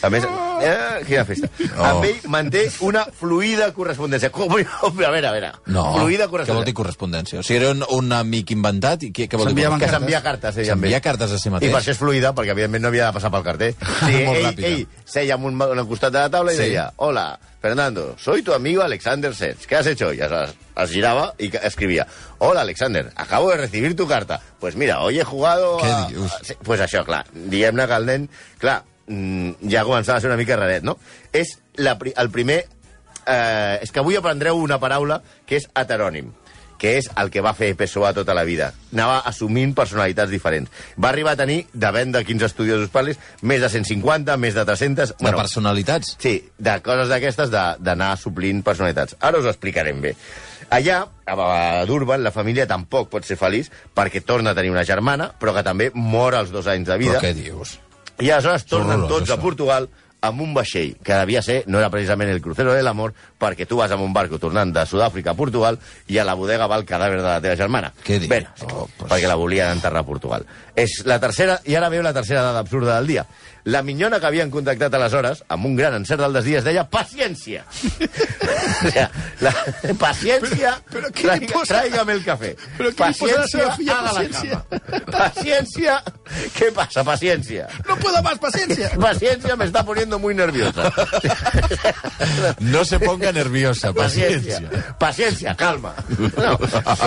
A 0.02 0.10
més, 0.10 0.24
eh? 0.26 1.04
Quina 1.06 1.24
festa. 1.28 1.50
Oh. 1.78 1.84
Amb 1.86 2.08
ell 2.10 2.24
manté 2.34 2.64
una 2.82 3.04
fluida 3.06 3.68
correspondència. 3.76 4.32
Com, 4.36 4.50
a 4.58 4.90
veure, 4.90 5.28
a 5.28 5.32
veure. 5.36 5.52
No, 5.68 5.86
Fluida 6.00 6.26
què 6.26 6.32
vol 6.32 6.66
dir 6.66 6.74
correspondència. 6.74 6.74
correspondència? 6.82 7.40
O 7.42 7.46
sigui, 7.46 7.60
era 7.62 7.72
un, 7.76 7.86
un 7.94 8.12
amic 8.18 8.56
inventat 8.56 9.06
i 9.06 9.12
què, 9.14 9.28
què 9.30 9.38
vol 9.38 9.52
dir? 9.52 9.54
S'enviaven 9.54 9.80
Que 9.84 9.92
s'envia 9.94 10.24
cartes, 10.26 10.58
ell 10.58 10.72
amb 10.74 10.82
ell. 10.82 10.90
S'envia 10.90 11.02
cartes 11.06 11.32
a 11.38 11.40
si 11.42 11.54
mateix. 11.54 11.70
I 11.70 11.76
per 11.76 11.82
això 11.84 11.94
és 11.94 12.02
fluida, 12.02 12.34
perquè 12.38 12.56
evidentment 12.58 12.84
no 12.88 12.90
havia 12.92 13.12
de 13.12 13.18
passar 13.20 13.32
pel 13.34 13.46
carter. 13.46 13.72
Sí, 14.02 14.24
Molt 14.26 14.40
ell, 14.42 14.46
ràpida. 14.50 14.68
ell 14.74 15.06
seia 15.06 15.38
en 15.38 15.46
un, 15.52 15.62
en 15.62 15.80
un 15.86 15.88
costat 15.88 16.12
de 16.16 16.24
la 16.26 16.30
taula 16.34 16.54
i 16.54 16.58
Sí. 16.58 16.66
deia, 16.72 16.90
hola, 17.06 17.28
Fernando, 17.62 18.16
soy 18.18 18.42
tu 18.42 18.54
amigo 18.54 18.82
Alexander 18.82 19.36
Sets. 19.36 19.68
¿Qué 19.68 19.76
has 19.76 19.86
hecho? 19.86 20.12
Y 20.14 20.20
es, 20.20 20.32
es 20.76 20.90
giraba 20.90 21.36
y 21.38 21.56
escribia, 21.56 22.08
hola 22.40 22.62
Alexander, 22.62 23.12
acabo 23.16 23.52
de 23.52 23.58
recibir 23.58 23.96
tu 23.96 24.08
carta. 24.08 24.42
Pues 24.60 24.76
mira, 24.76 25.02
hoy 25.02 25.20
he 25.20 25.24
jugado... 25.24 25.78
Què 25.78 25.86
a... 25.92 26.08
dius? 26.10 26.32
Sí, 26.42 26.56
pues 26.64 26.82
això, 26.82 27.04
clar, 27.06 27.22
diguem-ne 27.32 27.86
que 27.88 28.00
el 28.02 28.08
nen, 28.10 28.26
clar, 28.58 28.80
mm, 29.06 29.70
ja 29.70 29.84
començava 29.86 30.18
a 30.18 30.24
ser 30.26 30.32
una 30.34 30.40
mica 30.42 30.58
raret, 30.58 30.82
no? 30.84 30.98
És 31.32 31.60
la, 31.78 32.00
pri- 32.02 32.16
el 32.18 32.32
primer... 32.34 32.64
Eh, 33.30 33.78
és 33.86 33.92
que 33.94 34.02
avui 34.02 34.18
aprendreu 34.18 34.58
una 34.58 34.80
paraula 34.82 35.20
que 35.46 35.60
és 35.62 35.68
heterònim 35.78 36.32
que 36.82 36.96
és 36.98 37.08
el 37.22 37.30
que 37.30 37.44
va 37.46 37.54
fer 37.54 37.76
PSOE 37.78 38.10
tota 38.18 38.34
la 38.34 38.42
vida. 38.48 38.72
Anava 38.90 39.20
assumint 39.30 39.76
personalitats 39.78 40.34
diferents. 40.34 40.72
Va 40.98 41.12
arribar 41.12 41.36
a 41.36 41.40
tenir, 41.44 41.68
de 41.74 42.24
quins 42.26 42.42
estudiosos 42.48 42.90
parlis, 42.90 43.20
més 43.42 43.62
de 43.62 43.70
150, 43.70 44.38
més 44.42 44.58
de 44.58 44.66
300... 44.66 45.14
De 45.22 45.34
personalitats? 45.38 46.16
Sí, 46.18 46.40
de 46.58 46.80
coses 46.82 47.12
d'aquestes 47.12 47.54
d'anar 47.54 48.16
suplint 48.18 48.64
personalitats. 48.66 49.16
Ara 49.22 49.38
us 49.38 49.46
ho 49.46 49.54
explicarem 49.54 50.02
bé. 50.02 50.16
Allà, 50.72 51.04
a 51.28 51.86
Durban, 51.86 52.24
la 52.24 52.34
família 52.34 52.66
tampoc 52.66 53.12
pot 53.14 53.28
ser 53.28 53.38
feliç 53.38 53.70
perquè 53.94 54.24
torna 54.26 54.56
a 54.56 54.58
tenir 54.58 54.72
una 54.74 54.88
germana, 54.88 55.30
però 55.38 55.54
que 55.54 55.66
també 55.68 55.92
mor 55.94 56.34
als 56.34 56.50
dos 56.50 56.70
anys 56.72 56.90
de 56.90 56.98
vida. 56.98 57.20
Però 57.20 57.28
què 57.28 57.36
dius? 57.38 57.78
I 58.22 58.30
aleshores 58.30 58.66
tornen 58.70 59.04
horrorós, 59.04 59.28
tots 59.28 59.34
a. 59.34 59.42
Portugal 59.42 59.90
amb 60.22 60.42
un 60.42 60.54
vaixell, 60.54 60.96
que 61.04 61.16
devia 61.18 61.42
ser, 61.42 61.64
no 61.66 61.80
era 61.80 61.90
precisament 61.90 62.30
el 62.30 62.42
crucero 62.42 62.76
de 62.76 62.84
l'amor, 62.86 63.14
perquè 63.42 63.66
tu 63.68 63.78
vas 63.80 63.90
amb 63.92 64.04
un 64.06 64.14
barco 64.14 64.38
tornant 64.38 64.70
de 64.74 64.84
Sud-àfrica 64.86 65.32
a 65.34 65.38
Portugal 65.38 65.80
i 66.08 66.20
a 66.22 66.26
la 66.28 66.36
bodega 66.38 66.68
va 66.70 66.78
el 66.78 66.86
cadàver 66.86 67.18
de 67.18 67.26
la 67.28 67.42
teva 67.42 67.56
germana. 67.58 67.90
Què 68.06 68.20
dius? 68.20 68.30
Bé, 68.30 68.46
Oh, 68.70 68.88
pues- 68.98 69.10
perquè 69.12 69.28
la 69.28 69.36
volien 69.36 69.72
enterrar 69.72 70.02
a 70.02 70.06
Portugal. 70.06 70.46
És 70.76 71.02
la 71.06 71.20
tercera, 71.20 71.60
i 71.66 71.76
ara 71.76 71.90
veu 71.90 72.04
la 72.04 72.14
tercera 72.14 72.44
dada 72.44 72.60
absurda 72.60 72.96
del 72.98 73.08
dia. 73.08 73.26
La 73.66 73.84
minyona 73.86 74.20
que 74.20 74.26
havien 74.26 74.50
contactat 74.50 74.94
aleshores, 74.98 75.44
amb 75.48 75.66
un 75.70 75.76
gran 75.78 75.94
encert 75.94 76.22
del 76.24 76.34
desig, 76.34 76.56
es 76.58 76.64
deia 76.66 76.88
paciència. 76.90 77.62
o 78.88 78.90
sea, 78.90 79.10
la, 79.42 79.52
paciència, 80.02 80.72
Però- 80.90 81.02
però 81.02 81.12
què 81.14 81.28
traiga- 81.28 81.52
posa? 81.54 81.76
tráigame 81.82 82.14
el 82.18 82.24
café. 82.26 82.56
Però 82.80 82.90
què 82.90 82.98
Paciència, 83.04 83.68
filla, 83.78 84.00
haga 84.00 84.02
la 84.02 84.14
paciència? 84.14 84.64
cama. 84.66 85.02
Paciència, 85.12 86.00
¿qué 86.58 86.72
pasa, 86.74 87.04
paciència? 87.04 87.68
No 87.88 87.98
puedo 87.98 88.24
más, 88.24 88.40
paciencia. 88.40 88.90
Paciencia 89.00 89.56
me 89.56 89.66
está 89.66 89.84
poniendo 89.86 90.18
muy 90.20 90.34
nerviosa. 90.34 90.92
No 92.60 92.84
se 92.86 93.00
ponga 93.00 93.32
nerviosa, 93.32 93.94
Paciencia. 93.94 94.60
paciencia. 94.62 94.98
Paciencia, 94.98 95.56
calma. 95.56 95.94
No, 96.38 96.58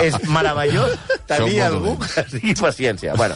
és 0.03 0.15
meravellós 0.29 0.95
tenir 1.27 1.61
algú 1.65 1.97
que 1.99 2.23
digui 2.31 2.55
paciència. 2.55 3.15
Bueno, 3.19 3.35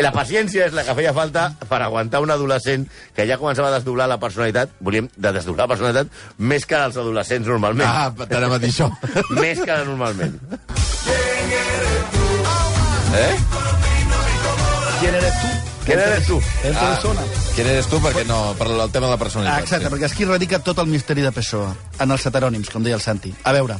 la 0.00 0.12
paciència 0.12 0.66
és 0.66 0.72
la 0.76 0.82
que 0.86 0.94
feia 0.98 1.12
falta 1.14 1.50
per 1.68 1.82
aguantar 1.82 2.20
una 2.24 2.34
adolescència 2.34 2.55
adolescent 2.56 2.88
que 3.14 3.26
ja 3.28 3.36
començava 3.38 3.68
a 3.70 3.76
desdoblar 3.76 4.08
la 4.08 4.18
personalitat, 4.20 4.72
volíem 4.80 5.08
de 5.16 5.32
desdoblar 5.36 5.66
la 5.68 5.74
personalitat, 5.74 6.08
més 6.38 6.66
que 6.66 6.76
els 6.80 6.96
adolescents 6.96 7.46
normalment. 7.48 7.86
Ah, 7.88 8.10
t'anava 8.26 8.56
a 8.56 8.62
dir 8.62 8.72
això. 8.72 8.90
Més 9.42 9.60
que 9.60 9.76
normalment. 9.84 10.40
Eh? 13.16 13.36
¿Quién 15.00 15.14
eres 15.14 15.34
tú? 15.40 15.48
Què 15.86 15.92
eres 15.94 16.26
tu? 16.26 16.36
En 16.66 16.74
persona. 16.74 17.22
Quin 17.54 17.68
eres 17.70 17.86
tu? 17.86 18.00
Perquè 18.02 18.24
no, 18.26 18.38
per 18.58 18.66
el 18.72 18.80
tema 18.90 19.06
de 19.06 19.12
la 19.12 19.14
Ah, 19.14 19.20
personalitat. 19.20 19.62
exacte, 19.62 19.90
perquè 19.92 20.08
aquí 20.10 20.24
radica 20.26 20.58
tot 20.58 20.78
el 20.82 20.88
misteri 20.90 21.22
de 21.22 21.30
Pessoa, 21.32 21.70
en 22.00 22.10
els 22.10 22.26
heterònims, 22.26 22.70
com 22.72 22.82
deia 22.82 22.96
el 22.98 23.04
Santi. 23.04 23.32
A 23.44 23.52
veure, 23.54 23.76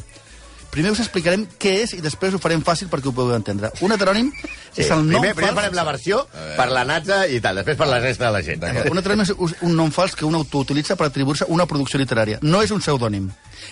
primer 0.77 0.93
us 0.93 1.01
explicarem 1.03 1.47
què 1.59 1.73
és 1.87 1.97
i 1.97 2.03
després 2.05 2.37
ho 2.37 2.41
farem 2.43 2.61
fàcil 2.65 2.91
perquè 2.93 3.09
ho 3.11 3.15
pugueu 3.17 3.35
entendre. 3.37 3.73
Un 3.81 3.97
heterònim 3.97 4.31
Sí. 4.77 4.83
és 4.85 4.91
el 4.93 4.99
nom 5.09 5.23
primer, 5.23 5.33
primer 5.35 5.51
fals... 5.51 5.57
farem 5.63 5.75
la 5.79 5.85
versió 5.89 6.19
per 6.57 6.67
la 6.69 6.85
Natza 6.85 7.23
i 7.33 7.41
tal, 7.41 7.57
després 7.63 7.79
per 7.81 7.87
la 7.89 7.99
resta 8.03 8.27
de 8.29 8.33
la 8.35 8.43
gent. 8.45 8.63
Un 8.93 8.99
heterònim 9.01 9.25
és 9.25 9.33
un 9.65 9.73
nom 9.77 9.91
fals 9.91 10.15
que 10.15 10.27
un 10.29 10.37
autor 10.37 10.67
utilitza 10.67 10.97
per 11.01 11.07
atribuir-se 11.09 11.49
una 11.49 11.65
producció 11.67 11.99
literària. 11.99 12.39
No 12.43 12.61
és 12.63 12.71
un 12.77 12.83
pseudònim. 12.85 13.31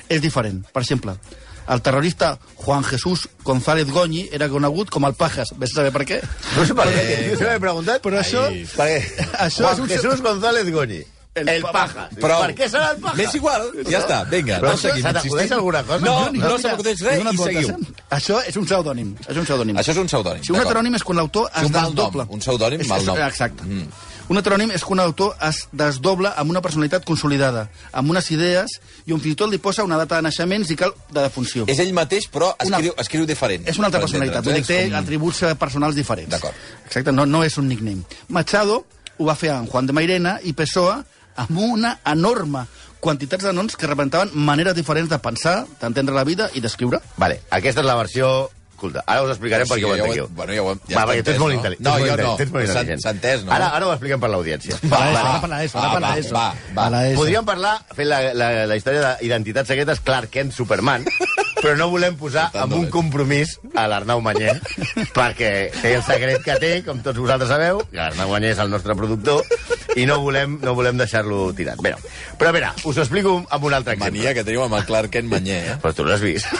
És 0.08 0.22
diferent. 0.24 0.62
Per 0.72 0.80
exemple, 0.82 1.12
el 1.68 1.80
terrorista 1.84 2.38
Juan 2.56 2.84
Jesús 2.84 3.28
González 3.44 3.88
Goñi 3.92 4.26
era 4.32 4.48
conegut 4.48 4.88
com 4.92 5.04
el 5.04 5.14
Pajas. 5.14 5.52
Ves 5.60 5.72
a 5.76 5.82
saber 5.82 5.92
per 5.92 6.06
què? 6.08 6.22
No 6.56 6.64
sé 6.64 6.74
per 6.76 6.88
què, 6.88 7.04
jo 7.30 7.36
se 7.40 7.44
m'he 7.50 7.60
preguntat. 7.60 8.00
Però 8.04 8.20
això... 8.20 8.48
Per 8.76 8.88
què? 8.88 9.28
Això 9.44 9.64
Juan 9.66 9.74
és 9.76 9.80
un- 9.84 9.92
Jesús 9.92 10.24
González 10.24 10.70
Goñi. 10.72 11.02
El 11.34 11.48
El, 11.48 11.62
pa- 11.62 11.72
paja. 11.72 12.08
Però- 12.14 12.38
Per 12.46 12.54
què 12.54 12.68
serà 12.70 12.92
el 12.94 13.00
paja? 13.02 13.16
M'és 13.18 13.34
igual, 13.34 13.64
ja 13.90 13.98
està, 13.98 14.20
vinga, 14.30 14.60
Però 14.62 14.70
no 14.70 14.76
seguim 14.78 15.02
se 15.02 15.12
t'acudeix 15.16 15.50
alguna 15.52 15.82
cosa? 15.82 16.04
No, 16.04 16.26
no 16.26 16.32
Mira, 16.32 16.58
se 16.58 16.68
m'acudeix 16.68 17.00
he 17.02 17.04
res 17.08 17.32
i 17.32 17.36
seguiu. 17.36 17.76
Això 18.10 18.36
és 18.46 18.56
un 18.56 18.64
pseudònim. 18.64 19.16
És 19.28 19.36
un 19.36 19.44
pseudònim. 19.44 19.76
Això 19.76 19.90
és 19.90 19.96
un 19.98 20.06
pseudònim. 20.06 20.44
Si 20.44 20.52
un 20.52 20.60
heterònim 20.60 20.94
és 20.94 21.02
quan 21.02 21.16
l'autor 21.18 21.50
es 21.56 21.70
desdobla. 21.72 22.26
un 22.30 22.38
pseudònim, 22.38 22.86
mal 22.86 23.04
nom. 23.04 23.18
Exacte. 23.18 23.64
Mm. 23.64 23.88
Un 24.28 24.38
heterònim 24.38 24.70
és 24.72 24.84
quan 24.84 24.96
l'autor 25.02 25.34
es 25.42 25.68
desdobla 25.72 26.30
amb 26.38 26.50
una 26.50 26.62
personalitat 26.62 27.04
consolidada, 27.04 27.68
amb 27.92 28.08
unes 28.10 28.30
idees, 28.30 28.78
i 29.04 29.12
on 29.12 29.20
fins 29.20 29.32
i 29.32 29.36
tot 29.36 29.50
li 29.50 29.58
posa 29.58 29.82
una 29.84 29.98
data 29.98 30.16
de 30.16 30.22
naixements 30.22 30.70
i 30.70 30.76
cal 30.76 30.94
de 31.10 31.20
defunció. 31.20 31.64
És 31.66 31.78
ell 31.80 31.92
mateix, 31.92 32.30
però 32.30 32.54
Una- 32.64 32.76
escriu, 32.78 32.94
escriu 32.96 33.26
diferent. 33.26 33.66
És 33.68 33.76
una 33.76 33.88
altra 33.88 34.00
per 34.00 34.06
personalitat, 34.08 34.44
vull 34.44 34.54
dir, 34.54 34.64
té 34.64 34.84
com- 34.88 34.94
atributs 35.02 35.42
eh, 35.42 35.54
personals 35.56 35.94
diferents. 35.96 36.30
D'acord. 36.30 36.54
Exacte, 36.86 37.12
no, 37.12 37.26
no 37.26 37.42
és 37.44 37.58
un 37.58 37.68
nickname. 37.68 38.04
Machado 38.28 38.86
ho 39.18 39.24
va 39.26 39.34
fer 39.34 39.50
amb 39.50 39.68
Juan 39.68 39.86
de 39.86 39.92
Mairena 39.92 40.38
i 40.42 40.54
Pessoa 40.54 41.04
amb 41.36 41.58
una 41.58 41.98
enorme 42.06 42.66
quantitat 43.04 43.42
de 43.44 43.52
noms 43.52 43.76
que 43.76 43.88
representaven 43.90 44.32
maneres 44.34 44.76
diferents 44.76 45.10
de 45.10 45.20
pensar, 45.20 45.66
d'entendre 45.80 46.14
la 46.16 46.24
vida 46.24 46.48
i 46.54 46.62
d'escriure. 46.64 47.02
Vale, 47.20 47.42
aquesta 47.50 47.82
és 47.82 47.88
la 47.88 47.98
versió 47.98 48.30
culta. 48.76 49.02
Ara 49.06 49.22
us 49.24 49.30
explicarem 49.34 49.66
O 49.66 49.68
per 49.68 49.78
què 49.78 49.84
ho 49.84 49.88
ja 49.96 50.02
ho 50.02 50.06
entengueu. 50.06 50.28
bueno, 50.34 50.52
ja 50.52 50.62
ho 50.62 50.70
hem- 50.72 50.80
ja 50.88 50.96
Va, 50.98 51.04
perquè 51.06 51.22
tu 51.24 51.30
entès, 51.30 51.34
ets 51.34 51.40
molt 51.40 51.54
no? 51.54 51.60
intel·ligent. 51.60 51.80
No, 51.84 51.90
molt 51.90 52.04
jo 52.10 52.16
no. 52.16 52.36
tu 52.36 52.42
ets 52.42 52.52
molt 52.52 52.66
S'ha- 52.66 52.72
intel·ligent. 52.82 53.00
s'ha 53.02 53.10
entès, 53.10 53.44
no? 53.44 53.52
Ara, 53.52 53.68
ara 53.76 53.86
ho 53.86 53.92
expliquem 53.92 54.20
per 54.20 54.30
l'audiència. 54.30 54.76
Para 54.88 55.04
Va, 55.04 55.10
eso, 55.10 55.14
va. 55.14 55.32
va, 55.32 55.40
para 55.40 56.08
va, 56.08 56.18
eso. 56.18 56.34
va, 56.34 56.48
va. 56.48 56.74
Para 56.74 57.08
eso. 57.08 57.20
Podríem 57.20 57.44
parlar, 57.44 57.78
fent 57.94 58.08
la, 58.08 58.20
la, 58.34 58.66
la 58.66 58.76
història 58.76 59.16
d'identitats 59.20 59.68
secretes 59.68 60.00
Clark 60.00 60.30
Kent 60.30 60.52
Superman, 60.52 61.04
però 61.64 61.76
no 61.76 61.88
volem 61.88 62.16
posar 62.16 62.50
amb 62.60 62.74
un 62.74 62.90
compromís 62.90 63.58
a 63.74 63.86
l'Arnau 63.88 64.20
Manyer, 64.20 64.60
perquè 65.14 65.70
té 65.80 65.94
el 65.94 66.02
secret 66.04 66.42
que 66.44 66.56
té, 66.60 66.72
com 66.84 67.00
tots 67.02 67.18
vosaltres 67.18 67.48
sabeu, 67.48 67.80
que 67.90 67.96
l'Arnau 67.96 68.28
Manyer 68.34 68.50
és 68.52 68.58
el 68.58 68.68
nostre 68.70 68.94
productor, 68.94 69.42
i 69.96 70.04
no 70.06 70.18
volem, 70.20 70.58
no 70.60 70.74
volem 70.74 70.98
deixar-lo 70.98 71.52
tirat. 71.54 71.78
Bé, 71.80 71.94
però 72.38 72.50
a 72.50 72.52
veure, 72.52 72.72
us 72.84 72.96
ho 72.98 73.00
explico 73.00 73.44
amb 73.48 73.64
un 73.64 73.72
altre 73.72 73.94
exemple. 73.94 74.18
Mania 74.18 74.34
que 74.34 74.44
teniu 74.44 74.64
amb 74.64 74.74
el 74.74 74.84
Clark 74.84 75.10
Kent 75.10 75.28
Manyer, 75.30 75.62
eh? 75.72 75.76
Però 75.80 75.94
tu 75.94 76.04
l'has 76.04 76.20
vist. 76.20 76.46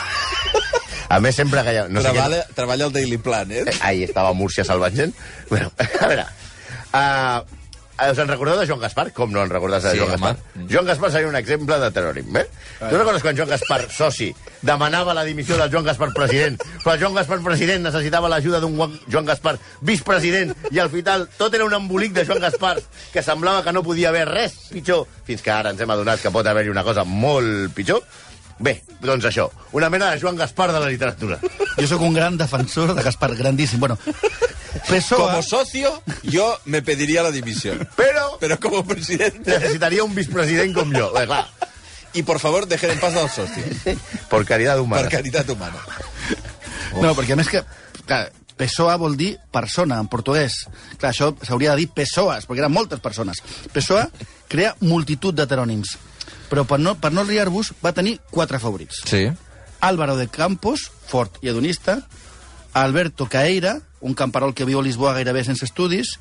A 1.15 1.21
més, 1.23 1.37
sempre 1.39 1.63
que 1.67 1.75
hi 1.77 1.83
ha... 1.83 1.89
No 1.89 2.03
sé 2.03 2.09
què- 2.11 2.15
treballa, 2.19 2.45
treballa 2.59 2.89
al 2.91 2.95
Daily 2.97 3.19
Planet. 3.23 3.69
Eh, 3.71 3.79
Ahí 3.87 4.03
estava 4.07 4.33
Múrcia 4.35 4.65
salvant 4.67 4.97
gent. 4.99 5.15
Bueno, 5.51 5.71
a 6.01 6.09
veure... 6.11 6.25
Uh, 6.95 7.45
us 7.95 8.19
en 8.19 8.27
recordeu 8.27 8.57
de 8.59 8.65
Joan 8.67 8.81
Gaspar? 8.83 9.05
Com 9.15 9.31
no 9.31 9.43
en 9.47 9.51
recordes 9.53 9.85
de 9.87 9.93
Sí, 9.93 9.99
Joan 10.01 10.17
home. 10.17 10.31
Gaspar? 10.33 10.65
Joan 10.71 10.87
Gaspar 10.89 11.11
seria 11.15 11.29
un 11.31 11.37
exemple 11.39 11.77
de 11.79 11.91
terrorisme, 11.95 12.41
eh? 12.43 12.49
Tu 12.91 12.97
recordes 12.99 13.23
quan 13.23 13.37
Joan 13.39 13.49
Gaspar, 13.53 13.85
soci, 13.95 14.33
demanava 14.67 15.15
la 15.15 15.23
dimissió 15.23 15.55
del 15.61 15.71
Joan 15.71 15.87
Gaspar 15.87 16.09
president, 16.17 16.59
però 16.83 16.97
el 16.97 17.01
Joan 17.05 17.15
Gaspar 17.15 17.39
president 17.45 17.87
necessitava 17.87 18.31
l'ajuda 18.33 18.59
d'un 18.65 18.75
Joan 19.07 19.29
Gaspar 19.31 19.55
vicepresident, 19.87 20.51
i 20.75 20.83
al 20.83 20.91
final 20.91 21.29
tot 21.39 21.55
era 21.55 21.67
un 21.71 21.75
embolic 21.79 22.17
de 22.19 22.27
Joan 22.27 22.43
Gaspar 22.43 22.81
que 23.15 23.23
semblava 23.23 23.63
que 23.63 23.73
no 23.73 23.85
podia 23.87 24.11
haver 24.11 24.27
res 24.33 24.59
pitjor, 24.75 25.07
fins 25.27 25.43
que 25.47 25.55
ara 25.55 25.71
ens 25.71 25.81
hem 25.87 25.95
adonat 25.95 26.19
que 26.23 26.35
pot 26.35 26.47
haver-hi 26.51 26.75
una 26.75 26.83
cosa 26.83 27.07
molt 27.07 27.71
pitjor. 27.79 28.03
Bé, 28.59 28.83
doncs 29.03 29.25
això, 29.27 29.49
una 29.73 29.89
mena 29.91 30.13
de 30.13 30.21
Joan 30.21 30.37
Gaspar 30.37 30.71
de 30.73 30.81
la 30.81 30.89
literatura. 30.89 31.39
Jo 31.79 31.87
sóc 31.91 32.03
un 32.07 32.15
gran 32.15 32.37
defensor 32.39 32.95
de 32.95 33.03
Gaspar, 33.03 33.35
grandíssim. 33.37 33.81
Bueno, 33.81 33.99
Pessoa... 34.89 35.31
Como 35.31 35.43
socio, 35.43 36.03
yo 36.23 36.59
me 36.65 36.83
pediría 36.83 37.23
la 37.23 37.31
dimisión. 37.31 37.89
Però 37.97 38.39
Pero 38.39 38.61
como 38.61 38.85
presidente... 38.85 39.51
necessitaria 39.59 40.05
un 40.05 40.15
vicepresident 40.15 40.75
com 40.75 40.93
jo. 40.95 41.11
Bé, 41.13 41.27
clar, 41.27 41.49
Y 42.15 42.23
por 42.23 42.39
favor, 42.39 42.69
dejen 42.69 42.93
en 42.93 43.01
paz 43.01 43.17
al 43.17 43.29
socio. 43.29 43.65
por 44.31 44.45
caridad 44.47 44.79
humana. 44.79 45.03
Per 45.03 45.11
caritat 45.11 45.51
humana. 45.51 45.81
No, 47.01 47.11
perquè 47.15 47.35
a 47.35 47.37
més 47.37 47.49
que... 47.51 47.65
Clar, 48.07 48.29
Pessoa 48.55 48.95
vol 49.03 49.17
dir 49.19 49.33
persona, 49.51 49.97
en 49.99 50.07
portuguès. 50.07 50.61
Clar, 51.01 51.11
això 51.11 51.33
s'hauria 51.43 51.73
de 51.73 51.83
dir 51.83 51.89
Pessoas, 51.91 52.47
perquè 52.47 52.63
eren 52.63 52.71
moltes 52.73 53.01
persones. 53.03 53.43
Pessoa 53.75 54.05
crea 54.47 54.77
multitud 54.87 55.35
d'heterònims. 55.35 55.97
Però 56.55 56.63
per 56.71 56.79
no, 56.79 56.93
per 56.95 57.11
no 57.11 57.25
liar-vos, 57.27 57.73
va 57.83 57.91
tenir 57.91 58.21
quatre 58.31 58.61
favorits. 58.63 59.01
Sí. 59.11 59.25
Álvaro 59.83 60.15
de 60.15 60.29
Campos, 60.31 60.85
fort 61.11 61.41
i 61.43 61.51
hedonista, 61.51 61.97
Alberto 62.79 63.27
Caeira, 63.27 63.81
un 63.99 64.15
camperol 64.15 64.55
que 64.55 64.67
viu 64.69 64.79
a 64.79 64.85
Lisboa 64.87 65.17
gairebé 65.17 65.43
sense 65.43 65.67
estudis, 65.67 66.13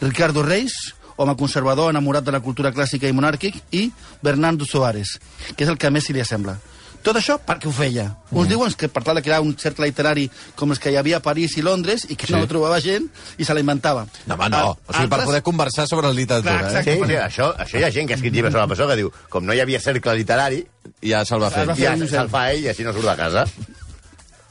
Ricardo 0.00 0.40
Reis, 0.42 0.94
home 1.20 1.36
conservador 1.36 1.92
enamorat 1.92 2.24
de 2.24 2.32
la 2.32 2.40
cultura 2.40 2.72
clàssica 2.72 3.10
i 3.10 3.12
monàrquic, 3.12 3.60
i 3.76 3.90
Bernardo 4.24 4.64
Soares, 4.64 5.18
que 5.52 5.68
és 5.68 5.68
el 5.68 5.76
que 5.76 5.92
més 5.92 6.08
se 6.08 6.16
li 6.16 6.24
assembla. 6.24 6.56
Tot 7.04 7.18
això 7.20 7.34
perquè 7.44 7.68
ho 7.68 7.72
feia. 7.76 8.06
Uns 8.32 8.48
diuen 8.48 8.72
que 8.80 8.88
per 8.88 9.02
tal 9.04 9.18
de 9.18 9.22
crear 9.22 9.42
un 9.44 9.52
cercle 9.60 9.84
literari 9.90 10.24
com 10.56 10.70
els 10.72 10.78
que 10.80 10.88
hi 10.90 10.96
havia 10.96 11.18
a 11.18 11.22
París 11.22 11.58
i 11.60 11.62
Londres 11.62 12.06
i 12.08 12.16
que 12.16 12.30
no 12.32 12.40
trobava 12.48 12.78
gent 12.80 13.10
i 13.36 13.44
se 13.44 13.52
la 13.52 13.60
inventava. 13.60 14.06
No, 14.26 14.34
home, 14.38 14.48
no. 14.48 14.56
A- 14.56 14.70
O 14.72 14.92
sigui, 14.94 15.08
per 15.10 15.18
altres- 15.18 15.26
poder 15.26 15.42
conversar 15.42 15.86
sobre 15.86 16.12
literatura, 16.16 16.58
Clar, 16.70 16.80
eh? 16.80 16.84
Sí, 16.84 16.96
sí, 17.06 17.18
això, 17.20 17.50
això 17.60 17.78
hi 17.78 17.84
ha 17.84 17.90
gent 17.92 18.08
que 18.08 18.14
ha 18.14 18.16
escrit 18.16 18.32
llibres 18.32 18.52
sobre 18.56 18.64
la 18.64 18.68
persona 18.72 18.94
que 18.94 19.02
diu 19.02 19.12
com 19.28 19.44
no 19.44 19.52
hi 19.52 19.60
havia 19.60 19.80
cercle 19.80 20.16
literari, 20.16 20.66
Ja 21.02 21.24
se'l 21.24 21.40
va 21.44 21.50
fer. 21.50 21.66
ja 21.76 21.94
se'l 21.96 22.28
fa 22.32 22.50
ell 22.52 22.64
i 22.64 22.68
així 22.72 22.82
no 22.84 22.92
surt 22.96 23.04
de 23.10 23.16
casa. 23.16 23.44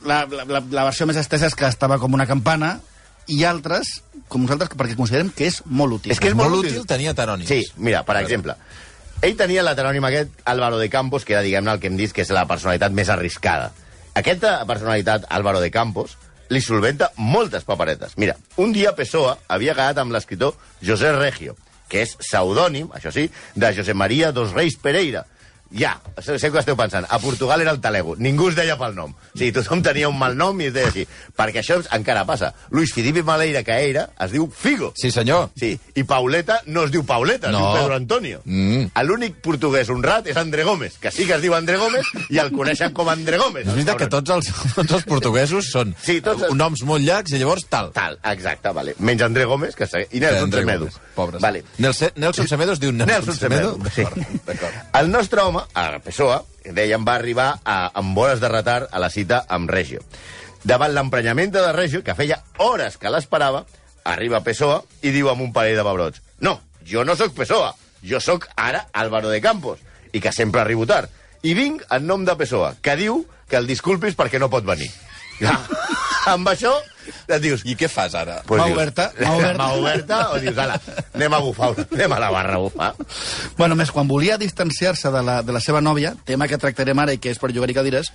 la, 0.05 0.25
la, 0.29 0.43
la, 0.45 0.60
la 0.69 0.83
versió 0.83 1.05
més 1.07 1.17
estesa 1.17 1.48
és 1.48 1.55
que 1.55 1.65
estava 1.65 1.98
com 1.98 2.13
una 2.13 2.25
campana 2.27 2.75
i 3.31 3.43
altres, 3.48 4.01
com 4.27 4.41
nosaltres, 4.43 4.69
perquè 4.75 4.98
considerem 5.00 5.29
que 5.31 5.48
és 5.48 5.62
molt 5.65 5.93
útil. 6.01 6.12
És 6.12 6.19
que 6.19 6.27
és 6.33 6.36
molt 6.36 6.50
molt 6.51 6.65
útil 6.65 6.74
útil. 6.81 6.88
tenir 6.89 7.07
heterònims. 7.13 7.48
Sí, 7.48 7.62
mira, 7.77 8.01
per 8.03 8.17
exemple, 8.19 8.55
ell 9.24 9.38
tenia 9.39 9.63
l'heterònim 9.63 10.03
aquest, 10.10 10.36
Álvaro 10.46 10.77
de 10.82 10.89
Campos, 10.92 11.24
que 11.24 11.34
era, 11.34 11.44
diguem-ne, 11.46 11.77
el 11.77 11.80
que 11.80 11.88
hem 11.88 11.98
dit 11.98 12.12
que 12.13 12.25
és 12.25 12.32
la 12.36 12.46
personalitat 12.50 12.94
més 12.96 13.10
arriscada. 13.10 13.72
Aquesta 14.20 14.60
personalitat, 14.70 15.25
Álvaro 15.34 15.62
de 15.63 15.72
Campos, 15.72 16.18
li 16.53 16.62
solventa 16.62 17.10
moltes 17.18 17.63
paperetes. 17.65 18.18
Mira, 18.20 18.36
un 18.62 18.74
dia 18.75 18.94
Pessoa 18.98 19.38
havia 19.48 19.75
quedat 19.77 20.01
amb 20.03 20.13
l'escriptor 20.13 20.58
José 20.84 21.13
Regio, 21.15 21.56
que 21.89 22.03
és 22.03 22.18
pseudònim, 22.20 22.92
això 22.94 23.13
sí, 23.15 23.30
de 23.56 23.72
José 23.74 23.96
María 23.98 24.32
dos 24.36 24.53
Reis 24.53 24.77
Pereira. 24.82 25.25
Ja, 25.74 25.96
sé 26.22 26.38
què 26.51 26.60
esteu 26.62 26.75
pensant. 26.77 27.08
A 27.10 27.18
Portugal 27.20 27.62
era 27.62 27.72
el 27.72 27.80
talego. 27.82 28.15
Ningú 28.15 28.50
es 28.51 28.56
deia 28.56 28.75
pel 28.77 28.94
nom. 28.96 29.12
O 29.13 29.38
sigui, 29.38 29.51
tothom 29.56 29.82
tenia 29.82 30.08
un 30.10 30.18
mal 30.20 30.36
nom 30.38 30.60
i 30.62 30.68
es 30.70 30.74
deia 30.75 30.88
així. 30.92 31.08
Perquè 31.36 31.63
això 31.63 31.80
encara 31.98 32.25
passa. 32.30 32.51
Luis 32.70 32.94
Filipe 32.94 33.24
Maleira 33.25 33.63
Caeira 33.63 34.10
es 34.22 34.32
diu 34.36 34.46
Figo. 34.53 34.92
Sí, 34.96 35.10
senyor. 35.12 35.50
Sí, 35.58 35.72
i 35.96 36.03
Pauleta 36.03 36.60
no 36.68 36.84
es 36.86 36.92
diu 36.94 37.03
Pauleta, 37.06 37.48
es 37.50 37.53
No. 37.53 37.60
diu 37.65 37.82
Pedro 37.82 37.96
Antonio. 37.96 38.42
Mm. 38.46 38.86
L'únic 39.03 39.42
portuguès 39.42 39.89
honrat 39.89 40.27
és 40.27 40.38
André 40.38 40.63
Gómez, 40.63 40.98
que 41.01 41.10
sí 41.12 41.25
que 41.25 41.34
es 41.36 41.42
diu 41.42 41.56
André 41.56 41.77
Gómez 41.77 42.06
i 42.30 42.38
el 42.38 42.51
coneixen 42.51 42.94
com 42.94 43.10
André 43.10 43.38
Gómez. 43.38 43.65
És 43.68 43.74
veritat 43.74 43.98
que 43.98 44.08
tots 44.08 44.30
els, 44.30 44.51
tots 44.75 44.92
els 44.92 45.03
portuguesos 45.10 45.72
són 45.72 45.96
Sí, 46.03 46.20
tots 46.22 46.44
els- 46.44 46.53
noms 46.56 46.84
molt 46.84 47.03
llargs 47.03 47.32
i 47.34 47.39
llavors 47.42 47.65
tal. 47.68 47.92
Tal, 47.98 48.20
exacte, 48.32 48.70
vale. 48.70 48.94
Menys 49.00 49.22
André 49.25 49.46
Gómez, 49.46 49.75
que 49.75 49.88
segueix... 49.88 50.08
I 50.13 50.20
Nelson 50.20 50.44
André 50.44 50.62
Semedo. 50.62 50.80
Gómez, 50.86 51.00
Pobres. 51.15 51.42
Vale. 51.42 51.63
Nelson, 51.77 52.10
Nelson 52.15 52.48
Semedo 52.48 52.74
es 52.74 52.80
diu 52.80 52.92
Nelson, 52.92 53.08
Nelson 53.25 53.36
Semedo. 53.36 53.77
Sí. 53.94 54.03
D'acord. 54.46 54.74
El 55.01 55.12
nostre 55.12 55.42
home, 55.42 55.62
a 55.74 56.00
Pessoa, 56.03 56.41
dèiem, 56.65 57.05
va 57.05 57.15
arribar 57.15 57.50
a, 57.63 57.91
amb 58.00 58.17
hores 58.17 58.41
de 58.43 58.51
retard 58.51 58.91
a 58.91 59.00
la 59.00 59.10
cita 59.13 59.43
amb 59.48 59.72
Regio. 59.72 60.03
Davant 60.63 60.93
l'emprenyament 60.96 61.51
de 61.51 61.72
Regio, 61.75 62.03
que 62.03 62.15
feia 62.15 62.41
hores 62.58 62.98
que 62.98 63.12
l'esperava, 63.12 63.65
arriba 64.03 64.43
Pessoa 64.43 64.82
i 65.01 65.12
diu 65.15 65.29
amb 65.32 65.43
un 65.43 65.53
parell 65.55 65.79
de 65.79 65.84
pebrots 65.88 66.20
no, 66.43 66.60
jo 66.86 67.05
no 67.08 67.15
sóc 67.15 67.32
Pessoa, 67.38 67.72
jo 68.03 68.20
sóc 68.20 68.50
ara 68.60 68.88
Álvaro 68.91 69.29
de 69.32 69.39
Campos, 69.41 69.79
i 70.12 70.20
que 70.20 70.34
sempre 70.36 70.62
arribo 70.62 70.86
tard. 70.86 71.10
I 71.41 71.53
vinc 71.55 71.86
en 71.89 72.03
nom 72.08 72.25
de 72.27 72.36
Pessoa, 72.36 72.74
que 72.84 72.98
diu 73.00 73.24
que 73.48 73.55
el 73.55 73.67
disculpis 73.67 74.17
perquè 74.20 74.41
no 74.43 74.51
pot 74.51 74.67
venir. 74.67 74.89
Ja. 75.39 75.55
amb 76.34 76.48
això 76.51 76.74
et 77.27 77.41
dius... 77.43 77.62
I 77.65 77.75
què 77.79 77.89
fas 77.89 78.13
ara? 78.15 78.41
Pues 78.48 78.62
Mà 78.62 78.67
dius, 78.67 78.77
oberta, 78.77 79.12
mà 79.19 79.33
oberta. 79.36 79.57
Mà 79.63 79.67
oberta, 79.79 80.19
o 80.33 80.39
dius, 80.43 80.57
ala, 80.57 80.79
anem 81.13 81.33
a 81.33 81.39
bufar, 81.43 81.72
anem 81.91 82.15
a 82.17 82.19
la 82.19 82.31
barra 82.31 82.55
a 82.55 82.63
bufar. 82.63 82.91
Bueno, 83.57 83.75
més, 83.79 83.91
quan 83.91 84.07
volia 84.07 84.38
distanciar-se 84.38 85.12
de, 85.13 85.24
la, 85.24 85.41
de 85.43 85.51
la 85.55 85.62
seva 85.63 85.81
nòvia, 85.81 86.15
tema 86.25 86.48
que 86.48 86.57
tractarem 86.57 87.00
ara 87.00 87.13
i 87.15 87.22
que 87.24 87.31
és 87.33 87.39
per 87.41 87.51
llogar-hi 87.53 87.75
cadires, 87.77 88.12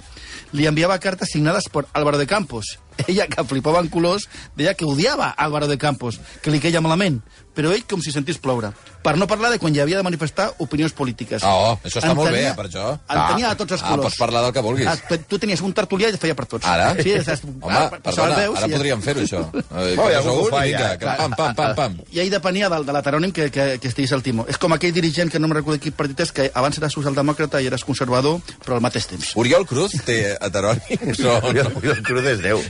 li 0.53 0.67
enviava 0.71 0.99
cartes 0.99 1.33
signades 1.33 1.69
per 1.73 1.87
Álvaro 1.93 2.19
de 2.19 2.27
Campos. 2.27 2.79
Ella, 3.07 3.29
que 3.31 3.45
flipava 3.47 3.79
en 3.79 3.89
colors, 3.89 4.25
deia 4.59 4.75
que 4.75 4.85
odiava 4.85 5.29
Álvaro 5.31 5.69
de 5.71 5.79
Campos, 5.79 6.19
que 6.43 6.51
li 6.51 6.59
queia 6.59 6.81
malament, 6.83 7.21
però 7.55 7.71
ell 7.75 7.85
com 7.91 8.01
si 8.03 8.11
sentís 8.15 8.39
ploure. 8.43 8.73
Per 9.03 9.13
no 9.19 9.27
parlar 9.31 9.53
de 9.53 9.59
quan 9.63 9.75
hi 9.75 9.79
havia 9.83 9.97
de 9.99 10.03
manifestar 10.07 10.49
opinions 10.63 10.93
polítiques. 10.95 11.43
Oh, 11.47 11.77
això 11.87 12.01
està 12.03 12.11
En 12.11 12.17
molt 12.19 12.31
bé, 12.31 12.41
tenia- 12.43 12.51
eh, 12.53 12.57
per 12.59 12.67
això. 12.67 12.87
En 13.07 13.21
tenia 13.31 13.51
a 13.53 13.57
tots 13.59 13.77
els 13.77 13.83
Ah, 13.83 13.93
colors. 13.93 14.09
pots 14.11 14.19
parlar 14.19 14.43
del 14.45 14.53
que 14.53 14.63
vulguis. 14.67 14.87
Ah, 14.91 15.19
tu 15.31 15.39
tenies 15.39 15.63
un 15.63 15.73
tertulià 15.75 16.11
i 16.11 16.15
et 16.19 16.21
feia 16.21 16.35
per 16.39 16.47
tots. 16.51 16.67
Ara? 16.67 16.91
Sí, 16.99 17.15
saps? 17.23 17.43
Home, 17.47 17.71
Ara, 17.71 17.99
perdona, 18.03 18.37
veus 18.37 18.59
ara 18.59 18.67
i- 18.67 18.75
podríem 18.79 19.03
fer-ho, 19.05 19.25
això. 19.27 19.43
Eh, 19.59 19.97
Oh, 19.99 20.09
ja 20.11 20.21
un 20.23 20.47
fa, 20.51 20.63
vinga, 20.65 20.89
ja. 21.01 21.17
pam, 21.19 21.35
pam, 21.37 21.55
pam, 21.59 21.75
pam. 21.77 21.97
I 22.15 22.21
ell 22.25 22.31
depenia 22.33 22.69
del, 22.73 22.87
de 22.87 22.95
l'heterònim 22.97 23.33
que, 23.35 23.51
que, 23.51 23.67
que 23.83 23.89
estigués 23.91 24.13
al 24.17 24.23
timó. 24.23 24.47
És 24.49 24.59
com 24.63 24.73
aquell 24.77 24.93
dirigent 24.95 25.31
que 25.33 25.39
no 25.43 25.49
me'n 25.51 25.59
recordo 25.59 25.81
quin 25.83 25.93
partit 25.99 26.21
és, 26.25 26.33
que 26.33 26.49
abans 26.55 26.79
eres 26.79 26.95
socialdemòcrata 26.95 27.61
i 27.63 27.69
eres 27.71 27.85
conservador, 27.85 28.39
però 28.65 28.79
al 28.79 28.85
mateix 28.85 29.07
temps. 29.11 29.33
Oriol 29.37 29.67
Cruz 29.69 29.97
té 30.07 30.19
heterònims 30.39 31.19
no? 31.27 31.37
El 31.53 32.03
Cruz 32.07 32.25
és 32.33 32.41
Déu. 32.45 32.63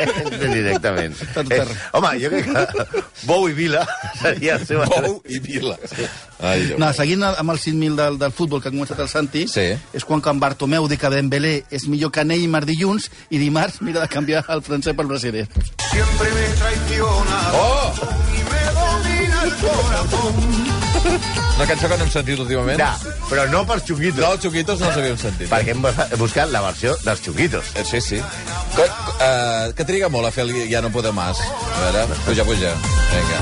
Directament. 0.54 1.14
Eh, 1.50 1.66
home, 1.92 2.10
jo 2.22 2.30
crec 2.32 2.48
que 2.50 3.04
Bou 3.28 3.48
i 3.50 3.54
Vila 3.56 3.84
seria 4.20 4.56
el 4.56 4.66
seu... 4.66 4.82
Bou 4.88 5.20
i 5.28 5.38
Vila. 5.42 5.76
Ai, 6.40 6.64
Déu. 6.70 6.78
No, 6.80 6.88
seguint 6.96 7.22
amb 7.26 7.52
el 7.52 7.58
5.000 7.60 7.98
del, 7.98 8.18
del 8.20 8.32
futbol 8.36 8.62
que 8.62 8.70
ha 8.70 8.74
començat 8.74 9.00
el 9.02 9.10
Santi, 9.12 9.44
Sí. 9.50 9.66
és 9.96 10.04
quan 10.08 10.22
Can 10.24 10.40
Bartomeu 10.40 10.86
diu 10.88 10.98
que 11.00 11.10
Dembélé 11.12 11.54
és 11.70 11.84
millor 11.90 12.12
que 12.14 12.24
Neymar 12.24 12.62
dilluns 12.68 13.10
i 13.30 13.38
dimarts 13.42 13.80
mira 13.84 14.00
de 14.04 14.08
canviar 14.12 14.44
el 14.54 14.62
francès 14.64 14.96
pel 14.96 15.08
brasiler. 15.10 15.46
Siempre 15.90 16.28
me 16.32 16.46
traiciona 16.56 17.50
Oh! 17.54 17.92
y 18.32 18.42
me 18.50 18.62
domina 18.80 19.42
el 19.44 19.54
corazón. 19.56 20.34
Una 21.56 21.66
cançó 21.66 21.88
que 21.88 21.96
no 21.98 22.04
hem 22.04 22.10
sentit 22.10 22.38
últimament. 22.38 22.78
Ja, 22.80 22.96
però 23.28 23.44
no 23.50 23.64
per 23.66 23.80
Xunguitos. 23.84 24.20
No, 24.20 24.32
els 24.32 24.42
Xuquitos 24.44 24.80
no 24.80 24.86
els 24.88 24.96
havíem 24.96 25.18
sentit. 25.18 25.48
Perquè 25.50 25.70
hem 25.74 25.82
bus- 25.82 26.18
buscat 26.20 26.48
la 26.54 26.60
versió 26.64 26.96
dels 27.04 27.20
Xunguitos. 27.24 27.64
Eh, 27.74 27.84
Sí, 27.84 28.00
sí. 28.00 28.20
Que, 28.76 28.82
uh, 28.86 29.72
que 29.74 29.84
triga 29.84 30.08
molt 30.08 30.26
a 30.28 30.30
fer 30.30 30.44
el 30.46 30.52
Ja 30.70 30.80
no 30.80 30.90
puedo 30.90 31.12
más. 31.12 31.36
A 31.40 31.80
veure, 31.90 32.06
puja, 32.24 32.44
puja. 32.44 32.72
Vinga. 33.10 33.38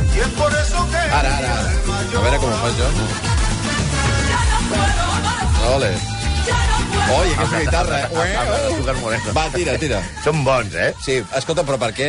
Ara, 1.12 1.36
ara, 1.36 1.52
ara. 1.60 1.72
A 2.16 2.20
veure 2.20 2.38
com 2.38 2.48
ho 2.52 2.56
faig 2.62 2.74
jo. 2.80 2.88
Ole. 5.76 5.92
Oi, 7.08 7.28
aquesta 7.32 7.60
guitarra, 7.62 7.98
eh? 8.04 9.32
Va, 9.32 9.44
tira, 9.54 9.74
tira. 9.80 10.00
Són 10.24 10.42
bons, 10.44 10.74
eh? 10.76 10.90
Sí, 11.04 11.14
escolta, 11.38 11.64
però 11.64 11.78
per 11.80 11.88
què... 11.96 12.08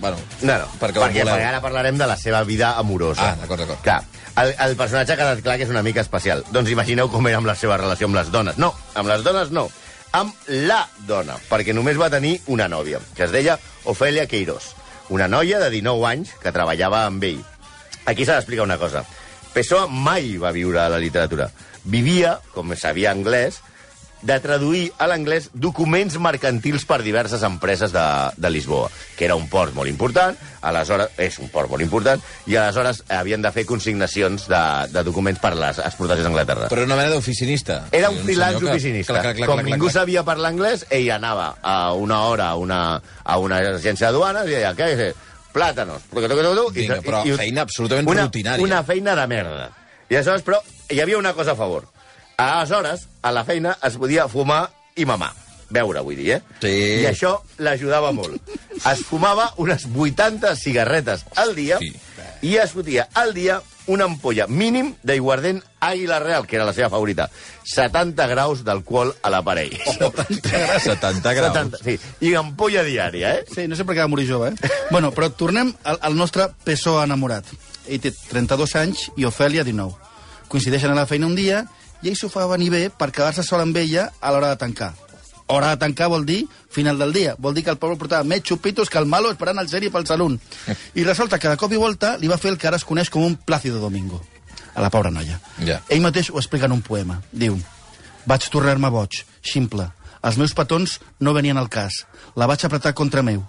Bueno, 0.00 0.20
No, 0.42 0.54
no, 0.62 0.68
perquè, 0.78 1.00
perquè, 1.02 1.24
perquè 1.26 1.48
ara 1.48 1.60
parlarem 1.64 1.98
de 1.98 2.06
la 2.06 2.16
seva 2.20 2.44
vida 2.46 2.76
amorosa. 2.78 3.32
Ah, 3.32 3.40
d'acord, 3.40 3.64
d'acord. 3.64 3.82
Clar, 3.82 3.98
el, 4.44 4.54
el 4.68 4.76
personatge 4.78 5.16
ha 5.16 5.18
quedat 5.18 5.42
clar 5.42 5.56
que 5.58 5.66
és 5.66 5.72
una 5.74 5.82
mica 5.82 6.04
especial. 6.04 6.44
Doncs 6.54 6.70
imagineu 6.70 7.10
com 7.10 7.26
era 7.26 7.40
amb 7.42 7.50
la 7.50 7.56
seva 7.58 7.78
relació 7.80 8.06
amb 8.06 8.20
les 8.20 8.30
dones. 8.30 8.58
No, 8.62 8.70
amb 8.94 9.10
les 9.10 9.26
dones 9.26 9.50
no. 9.54 9.66
Amb 10.14 10.48
la 10.68 10.80
dona, 11.10 11.40
perquè 11.50 11.74
només 11.74 11.98
va 12.00 12.12
tenir 12.12 12.36
una 12.46 12.70
nòvia, 12.70 13.02
que 13.18 13.26
es 13.26 13.34
deia 13.34 13.58
Ofèlia 13.90 14.28
Queirós. 14.30 14.72
Una 15.10 15.26
noia 15.28 15.58
de 15.62 15.70
19 15.74 16.06
anys 16.06 16.34
que 16.42 16.54
treballava 16.54 17.04
amb 17.10 17.24
ell. 17.26 17.42
Aquí 18.06 18.24
s'ha 18.24 18.38
d'explicar 18.38 18.64
una 18.66 18.78
cosa. 18.78 19.02
Pessoa 19.52 19.86
mai 19.90 20.36
va 20.38 20.54
viure 20.54 20.84
a 20.84 20.90
la 20.92 21.02
literatura. 21.02 21.50
Vivia, 21.86 22.38
com 22.54 22.74
sabia 22.78 23.10
anglès, 23.10 23.60
de 24.26 24.36
traduir 24.42 24.88
a 24.98 25.06
l'anglès 25.06 25.50
documents 25.54 26.16
mercantils 26.18 26.82
per 26.88 26.98
diverses 27.06 27.44
empreses 27.46 27.92
de, 27.94 28.02
de 28.36 28.50
Lisboa, 28.50 28.88
que 29.16 29.24
era 29.28 29.36
un 29.38 29.46
port 29.48 29.72
molt 29.76 29.86
important, 29.88 30.34
aleshores 30.66 31.14
és 31.22 31.36
un 31.38 31.48
port 31.54 31.70
molt 31.70 31.84
important, 31.84 32.20
i 32.50 32.56
aleshores 32.58 33.04
havien 33.14 33.44
de 33.44 33.52
fer 33.54 33.62
consignacions 33.68 34.48
de, 34.50 34.62
de 34.90 35.04
documents 35.06 35.38
per 35.40 35.52
les 35.54 35.78
exportacions 35.78 36.26
a 36.26 36.32
Anglaterra. 36.32 36.66
Però 36.72 36.82
una 36.88 36.98
mena 36.98 37.14
d'oficinista. 37.14 37.84
Era 37.94 38.10
un 38.10 38.18
sigui, 38.18 38.32
freelance 38.32 38.64
que- 38.64 38.70
oficinista. 38.74 39.12
Clar, 39.14 39.22
clar, 39.22 39.36
clar, 39.38 39.48
Com 39.52 39.62
ningú 39.70 39.86
clar. 39.86 39.94
sabia 40.00 40.24
parlar 40.26 40.50
anglès, 40.50 40.86
ell 40.90 41.08
anava 41.14 41.52
a 41.62 41.78
una 41.94 42.22
hora 42.26 42.50
a 42.50 42.56
una, 42.58 42.82
a 43.22 43.38
una 43.38 43.62
agència 43.76 44.10
de 44.10 44.14
duanes 44.18 44.50
i 44.50 44.56
deia, 44.58 44.74
què 44.74 44.90
és? 44.96 45.14
Plàtanos. 45.56 46.02
Vinga, 46.12 46.98
però 47.00 47.22
feina 47.38 47.62
absolutament 47.64 48.08
una, 48.10 48.26
rutinària. 48.26 48.62
Una 48.64 48.82
feina 48.84 49.14
de 49.16 49.26
merda. 49.30 49.70
I 50.10 50.16
aleshores, 50.18 50.42
però, 50.42 50.58
hi 50.90 51.00
havia 51.00 51.16
una 51.18 51.32
cosa 51.32 51.52
a 51.54 51.56
favor. 51.56 51.86
Aleshores, 52.36 53.08
a 53.22 53.32
la 53.32 53.44
feina 53.44 53.76
es 53.82 53.96
podia 53.96 54.28
fumar 54.28 54.66
i 54.96 55.04
mamar. 55.08 55.32
Veure, 55.70 56.00
vull 56.04 56.14
dir, 56.18 56.36
eh? 56.36 56.42
Sí. 56.62 56.74
I 57.02 57.06
això 57.10 57.32
l'ajudava 57.58 58.12
molt. 58.14 58.36
Es 58.86 59.00
fumava 59.08 59.48
unes 59.62 59.86
80 59.90 60.52
cigarretes 60.60 61.24
al 61.34 61.56
dia 61.56 61.78
Sí. 61.80 61.90
i 62.46 62.54
es 62.62 62.70
fotia 62.76 63.08
al 63.14 63.32
dia 63.34 63.60
una 63.90 64.04
ampolla 64.04 64.46
mínim 64.46 64.92
d'aiguardent 65.02 65.62
Àguila 65.80 66.18
Real, 66.20 66.46
que 66.46 66.56
era 66.56 66.64
la 66.66 66.72
seva 66.74 66.90
favorita. 66.90 67.28
70 67.64 68.26
graus 68.28 68.62
d'alcohol 68.66 69.12
a 69.22 69.30
l'aparell. 69.30 69.74
70 69.80 71.34
graus. 71.34 71.54
70, 71.56 71.78
sí. 71.82 71.98
I 72.20 72.34
ampolla 72.38 72.82
diària, 72.86 73.34
eh? 73.40 73.44
Sí, 73.52 73.66
no 73.66 73.74
sé 73.78 73.84
per 73.86 73.96
què 73.96 74.02
va 74.04 74.10
morir 74.10 74.26
jove, 74.28 74.52
eh? 74.52 74.70
bueno, 74.90 75.10
però 75.14 75.30
tornem 75.32 75.72
al, 75.84 75.98
al 76.02 76.16
nostre 76.18 76.48
Pessoa 76.64 77.04
enamorat. 77.06 77.46
Ell 77.88 78.00
té 78.02 78.12
32 78.30 78.74
anys 78.82 79.08
i 79.16 79.26
Ofèlia 79.26 79.64
19. 79.66 79.94
Coincideixen 80.50 80.90
a 80.92 80.98
la 80.98 81.06
feina 81.10 81.26
un 81.26 81.34
dia 81.38 81.64
i 82.06 82.12
ell 82.12 82.18
s'ho 82.18 82.28
fa 82.30 82.46
venir 82.46 82.70
bé 82.70 82.84
per 82.94 83.10
quedar-se 83.10 83.42
sol 83.42 83.64
amb 83.64 83.76
ella 83.80 84.06
a 84.20 84.30
l'hora 84.30 84.52
de 84.52 84.60
tancar. 84.60 84.92
Hora 85.50 85.72
de 85.72 85.80
tancar 85.80 86.06
vol 86.10 86.26
dir 86.26 86.44
final 86.70 86.98
del 86.98 87.12
dia. 87.12 87.34
Vol 87.38 87.54
dir 87.54 87.64
que 87.66 87.72
el 87.72 87.80
poble 87.82 87.98
portava 87.98 88.26
més 88.26 88.44
xupitos 88.46 88.90
que 88.90 88.98
el 88.98 89.08
malo 89.10 89.32
esperant 89.34 89.58
el 89.58 89.70
sèrie 89.70 89.90
pel 89.90 90.06
salón. 90.06 90.38
I 90.98 91.02
resulta 91.06 91.40
que 91.42 91.50
de 91.50 91.58
cop 91.58 91.72
i 91.74 91.80
volta 91.82 92.14
li 92.18 92.30
va 92.30 92.38
fer 92.38 92.52
el 92.54 92.58
que 92.62 92.68
ara 92.70 92.78
es 92.78 92.86
coneix 92.86 93.10
com 93.10 93.26
un 93.26 93.34
Plácido 93.36 93.82
Domingo. 93.82 94.20
A 94.74 94.84
la 94.84 94.90
pobra 94.90 95.10
noia. 95.10 95.40
Ja. 95.66 95.80
Ell 95.88 96.04
mateix 96.04 96.30
ho 96.30 96.38
explica 96.38 96.70
en 96.70 96.76
un 96.76 96.84
poema. 96.86 97.18
Diu, 97.32 97.58
vaig 98.26 98.46
tornar-me 98.54 98.90
boig, 98.92 99.22
ximple. 99.42 99.88
Els 100.26 100.38
meus 100.38 100.54
petons 100.54 100.98
no 101.18 101.34
venien 101.34 101.58
al 101.58 101.70
cas. 101.70 102.04
La 102.36 102.46
vaig 102.46 102.62
apretar 102.66 102.94
contra 102.94 103.24
meu. 103.26 103.42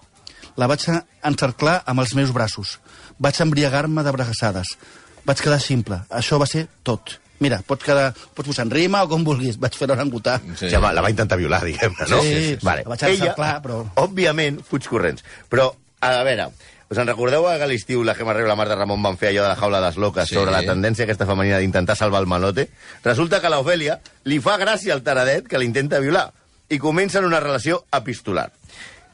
La 0.57 0.69
vaig 0.69 0.81
encerclar 0.89 1.81
amb 1.85 2.01
els 2.01 2.15
meus 2.17 2.33
braços. 2.33 2.77
Vaig 3.21 3.37
embriagar-me 3.43 4.05
de 4.05 4.13
braçades. 4.15 4.77
Vaig 5.25 5.45
quedar 5.45 5.61
simple. 5.61 6.01
Això 6.09 6.41
va 6.41 6.49
ser 6.49 6.67
tot. 6.87 7.19
Mira, 7.39 7.59
pots, 7.65 7.83
quedar, 7.85 8.13
pots 8.33 8.47
posar 8.49 8.65
en 8.65 8.71
rima 8.71 9.03
o 9.03 9.09
com 9.09 9.23
vulguis. 9.23 9.59
Vaig 9.61 9.75
fer 9.77 9.87
l'orangutà. 9.87 10.39
Sí. 10.57 10.69
Ja, 10.71 10.79
va, 10.81 10.93
la 10.93 11.01
va 11.05 11.11
intentar 11.13 11.37
violar, 11.37 11.63
diguem-ne, 11.65 12.07
no? 12.09 12.21
Sí, 12.21 12.33
sí, 12.33 12.45
sí. 12.55 12.57
Vale. 12.65 12.81
La 12.87 12.89
vaig 12.95 13.03
Ella, 13.03 13.13
encerclar, 13.13 13.61
però- 13.61 13.83
òbviament, 13.95 14.63
fuig 14.65 14.87
corrents. 14.89 15.23
Però, 15.49 15.67
a 16.01 16.23
veure, 16.23 16.47
us 16.89 16.97
en 16.97 17.07
recordeu 17.07 17.45
a 17.47 17.57
l'estiu 17.67 18.01
la 18.03 18.15
Gemma 18.15 18.33
Reu 18.33 18.45
i 18.45 18.49
la 18.49 18.55
Marta 18.55 18.75
Ramon 18.75 19.03
van 19.03 19.17
fer 19.17 19.29
allò 19.33 19.43
de 19.43 19.49
la 19.49 19.55
jaula 19.59 19.81
de 19.81 19.85
les 19.87 19.97
loques 19.97 20.23
Sí. 20.27 20.33
sí. 20.33 20.39
sobre 20.39 20.51
la 20.55 20.63
tendència 20.63 21.03
aquesta 21.05 21.25
femenina 21.27 21.59
d'intentar 21.59 21.95
salvar 21.97 22.21
el 22.21 22.27
malote? 22.31 22.69
Resulta 23.03 23.39
que 23.41 23.47
a 23.47 23.49
l'Ofèlia 23.53 23.99
li 24.23 24.39
fa 24.39 24.57
gràcia 24.57 24.93
al 24.93 25.03
taradet 25.03 25.47
que 25.47 25.59
l'intenta 25.59 25.99
violar 25.99 26.31
i 26.69 26.79
comencen 26.79 27.23
una 27.25 27.39
relació 27.39 27.83
epistolar. 27.91 28.51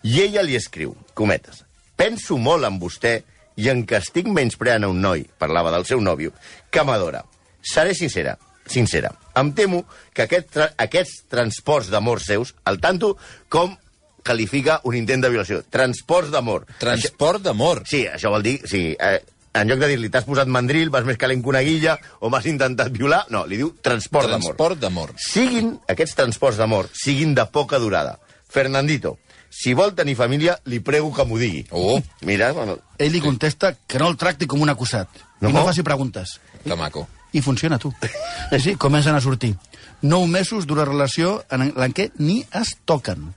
I 0.04 0.22
ella 0.22 0.42
li 0.44 0.56
escriu, 0.56 0.96
cometes, 1.14 1.64
penso 1.96 2.38
molt 2.38 2.64
en 2.66 2.80
vostè 2.80 3.22
i 3.56 3.70
en 3.70 3.86
que 3.86 3.98
estic 3.98 4.28
menyspreant 4.28 4.84
a 4.84 4.88
un 4.90 5.02
noi, 5.02 5.28
parlava 5.38 5.72
del 5.72 5.86
seu 5.86 6.00
nòvio, 6.02 6.32
que 6.72 6.84
m'adora. 6.84 7.24
Seré 7.63 7.95
sincera, 7.95 8.38
sincera. 8.67 9.13
Em 9.39 9.52
temo 9.56 9.84
que 10.13 10.28
aquest 10.28 10.52
tra 10.54 10.69
aquests 10.78 11.23
transports 11.32 11.89
d'amor 11.93 12.21
seus, 12.21 12.54
al 12.69 12.80
tanto 12.84 13.15
com 13.49 13.78
qualifica 14.23 14.80
un 14.88 14.95
intent 14.95 15.23
de 15.23 15.32
violació. 15.32 15.62
Transports 15.69 16.32
d'amor. 16.32 16.67
Transport 16.80 17.43
d'amor. 17.43 17.84
Sí, 17.89 18.06
això 18.08 18.32
vol 18.34 18.45
dir... 18.45 18.60
Sí, 18.69 18.91
eh, 18.99 19.19
en 19.54 19.69
lloc 19.69 19.84
de 19.84 19.89
dir-li 19.91 20.10
t'has 20.10 20.26
posat 20.26 20.49
mandril, 20.49 20.89
vas 20.89 21.06
més 21.06 21.19
calent 21.21 21.43
que 21.43 21.52
una 21.52 21.62
guilla, 21.62 21.97
o 22.26 22.32
m'has 22.34 22.47
intentat 22.49 22.89
violar, 22.95 23.23
no, 23.30 23.43
li 23.45 23.60
diu 23.60 23.69
transport 23.86 24.32
d'amor. 24.32 24.56
Transport 24.56 24.80
d'amor. 24.82 25.13
Siguin, 25.21 25.76
aquests 25.93 26.17
transports 26.17 26.58
d'amor, 26.58 26.89
siguin 26.97 27.36
de 27.38 27.45
poca 27.54 27.78
durada. 27.78 28.15
Fernandito, 28.49 29.19
si 29.54 29.76
vol 29.78 29.93
tenir 29.93 30.15
família, 30.17 30.58
li 30.65 30.80
prego 30.82 31.12
que 31.13 31.26
m'ho 31.30 31.38
digui. 31.38 31.67
Oh. 31.69 31.99
Mira, 32.26 32.49
bueno, 32.58 32.80
Ell 32.97 33.13
li 33.13 33.21
contesta 33.21 33.76
que 33.86 34.02
no 34.02 34.10
el 34.10 34.17
tracti 34.17 34.49
com 34.49 34.62
un 34.65 34.73
acusat. 34.73 35.21
No? 35.41 35.52
I 35.52 35.54
no 35.54 35.65
faci 35.67 35.86
preguntes. 35.86 36.39
Que 36.63 36.78
maco. 36.80 37.06
I 37.34 37.41
funciona, 37.41 37.80
tu. 37.80 37.93
I 38.52 38.60
sí, 38.62 38.76
comencen 38.76 39.15
a 39.15 39.22
sortir. 39.22 39.56
Nou 40.04 40.28
mesos 40.28 40.67
d'una 40.67 40.86
relació 40.86 41.39
en 41.52 41.72
la 41.76 41.88
què 41.89 42.10
ni 42.19 42.41
es 42.54 42.76
toquen. 42.86 43.34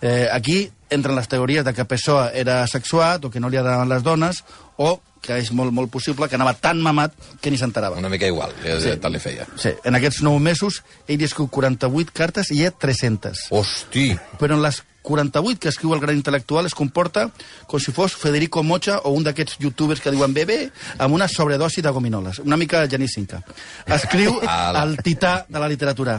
Eh, 0.00 0.28
aquí 0.32 0.70
entren 0.90 1.16
les 1.16 1.26
teories 1.28 1.64
de 1.64 1.72
que 1.74 1.84
Pessoa 1.88 2.30
era 2.32 2.60
sexuat 2.70 3.24
o 3.24 3.30
que 3.30 3.40
no 3.40 3.48
li 3.50 3.56
agradaven 3.58 3.88
les 3.90 4.02
dones 4.04 4.42
o 4.76 5.00
que 5.26 5.38
és 5.40 5.48
molt, 5.56 5.72
molt 5.74 5.90
possible 5.90 6.28
que 6.30 6.36
anava 6.38 6.52
tan 6.54 6.78
mamat 6.84 7.14
que 7.42 7.50
ni 7.50 7.58
s'enterava. 7.58 7.96
Una 7.98 8.08
mica 8.12 8.28
igual, 8.28 8.52
ja, 8.62 8.76
Sí. 8.80 8.90
sí. 8.92 8.96
tal 9.02 9.12
li 9.12 9.18
feia. 9.18 9.46
Sí, 9.58 9.72
en 9.84 9.96
aquests 9.98 10.22
nou 10.22 10.38
mesos 10.38 10.82
ell 11.08 11.22
escriu 11.26 11.48
48 11.48 12.12
cartes 12.14 12.50
i 12.52 12.60
hi 12.60 12.66
ha 12.66 12.70
300. 12.70 13.48
Hosti! 13.50 14.12
Però 14.38 14.54
en 14.54 14.62
les 14.62 14.82
48 15.06 15.60
que 15.62 15.70
escriu 15.70 15.94
el 15.94 16.02
gran 16.02 16.18
intel·lectual 16.18 16.66
es 16.66 16.74
comporta 16.74 17.28
com 17.70 17.80
si 17.80 17.94
fos 17.94 18.16
Federico 18.18 18.64
Mocha 18.66 18.98
o 19.06 19.14
un 19.14 19.22
d'aquests 19.22 19.60
youtubers 19.62 20.02
que 20.02 20.10
diuen 20.10 20.34
bebé 20.34 20.58
amb 20.98 21.14
una 21.14 21.30
sobredosi 21.30 21.84
de 21.84 21.94
gominoles. 21.94 22.42
Una 22.42 22.58
mica 22.58 22.82
Genís 22.90 23.14
Cinca. 23.14 23.40
Escriu 23.86 24.40
el 24.82 24.98
tità 25.06 25.38
de 25.48 25.62
la 25.62 25.70
literatura. 25.70 26.18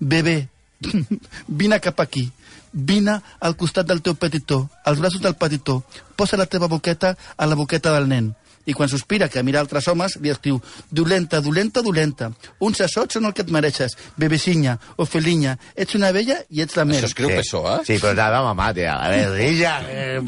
Bebé, 0.00 0.48
vine 1.60 1.80
cap 1.84 2.00
aquí. 2.00 2.30
Vine 2.72 3.20
al 3.40 3.56
costat 3.56 3.86
del 3.88 4.02
teu 4.04 4.14
petitó, 4.16 4.68
als 4.84 5.00
braços 5.00 5.22
del 5.24 5.36
petitó. 5.36 5.82
Posa 6.16 6.36
la 6.36 6.46
teva 6.46 6.68
boqueta 6.68 7.16
a 7.36 7.46
la 7.46 7.56
boqueta 7.56 7.92
del 7.94 8.08
nen. 8.08 8.34
I 8.68 8.74
quan 8.76 8.90
sospira 8.92 9.30
que 9.32 9.42
mira 9.42 9.62
altres 9.62 9.88
homes, 9.88 10.18
li 10.20 10.30
escriu 10.32 10.60
dolenta, 10.92 11.40
dolenta, 11.44 11.82
dolenta. 11.82 12.30
Uns 12.60 12.82
assots 12.84 13.16
són 13.16 13.28
el 13.28 13.34
que 13.34 13.46
et 13.46 13.52
mereixes. 13.54 13.96
Bebecinya, 14.20 14.76
Ofelinya, 15.00 15.56
ets 15.74 15.96
una 15.96 16.12
vella 16.12 16.38
i 16.52 16.62
ets 16.64 16.76
la 16.76 16.84
mel. 16.88 17.00
Això 17.00 17.10
escriu 17.10 17.32
PSOE? 17.32 17.78
Sí, 17.88 17.98
però 18.02 18.14
nada, 18.18 18.42
mamá, 18.44 18.70
tía. 18.76 18.98
A 19.00 19.08
ver, 19.14 19.32
ella, 19.48 19.78
eh, 19.88 20.20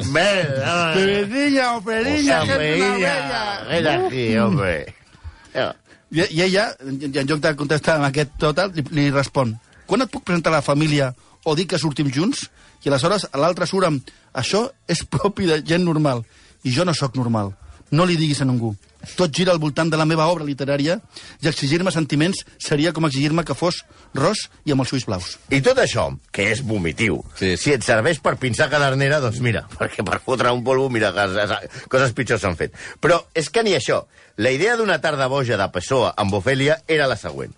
ah, 0.65 0.93
Bebecinya, 0.97 1.73
Ofelinya, 1.77 2.43
que 2.49 2.59
ets 2.59 2.85
una 2.85 2.93
vella. 2.97 3.65
ven 3.69 3.91
aquí, 3.95 4.29
hombre. 4.39 4.77
I, 6.11 6.25
I 6.25 6.47
ella, 6.49 6.71
en, 6.81 7.03
en 7.13 7.27
lloc 7.27 7.45
de 7.45 7.55
contestar 7.59 8.01
amb 8.01 8.09
aquest 8.09 8.39
total, 8.41 8.73
li, 8.75 8.87
li 8.97 9.11
respon 9.15 9.59
quan 9.91 10.05
et 10.05 10.11
puc 10.13 10.23
presentar 10.23 10.53
a 10.53 10.61
la 10.61 10.63
família 10.63 11.11
o 11.43 11.57
dir 11.59 11.67
que 11.67 11.79
sortim 11.83 12.13
junts? 12.15 12.45
I 12.85 12.89
aleshores 12.93 13.27
l'altre 13.35 13.67
surt 13.67 13.89
amb 13.89 14.13
això 14.39 14.69
és 14.87 15.03
propi 15.03 15.49
de 15.49 15.59
gent 15.67 15.83
normal. 15.83 16.23
I 16.63 16.71
jo 16.77 16.87
no 16.87 16.95
sóc 16.95 17.17
normal. 17.19 17.51
No 17.91 18.05
li 18.07 18.17
diguis 18.17 18.41
a 18.41 18.47
ningú. 18.47 18.75
Tot 19.17 19.33
gira 19.33 19.51
al 19.55 19.59
voltant 19.59 19.89
de 19.91 19.97
la 19.97 20.05
meva 20.05 20.27
obra 20.29 20.45
literària 20.45 20.99
i 21.41 21.49
exigir-me 21.49 21.91
sentiments 21.91 22.43
seria 22.61 22.93
com 22.93 23.07
exigir-me 23.09 23.43
que 23.49 23.55
fos 23.57 23.79
ros 24.15 24.43
i 24.69 24.75
amb 24.75 24.85
els 24.85 24.93
ulls 24.93 25.07
blaus. 25.09 25.31
I 25.51 25.63
tot 25.65 25.79
això, 25.81 26.05
que 26.31 26.51
és 26.53 26.61
vomitiu, 26.63 27.23
Sí. 27.39 27.57
si 27.57 27.73
et 27.73 27.83
serveix 27.83 28.21
per 28.21 28.37
pinçar 28.37 28.69
cadernera, 28.71 29.19
doncs 29.21 29.41
mira, 29.41 29.65
perquè 29.79 30.05
per 30.05 30.21
fotre 30.21 30.53
un 30.53 30.63
polvo, 30.63 30.91
mira, 30.91 31.13
coses, 31.17 31.51
coses 31.89 32.13
pitjors 32.13 32.43
s'han 32.45 32.57
fet. 32.61 32.77
Però 33.01 33.23
és 33.35 33.49
que 33.51 33.65
ni 33.65 33.73
això. 33.75 34.05
La 34.37 34.53
idea 34.53 34.77
d'una 34.77 35.01
tarda 35.01 35.27
boja 35.29 35.57
de 35.57 35.69
Pessoa 35.73 36.13
amb 36.17 36.35
Ofèlia 36.35 36.83
era 36.87 37.09
la 37.09 37.17
següent. 37.17 37.55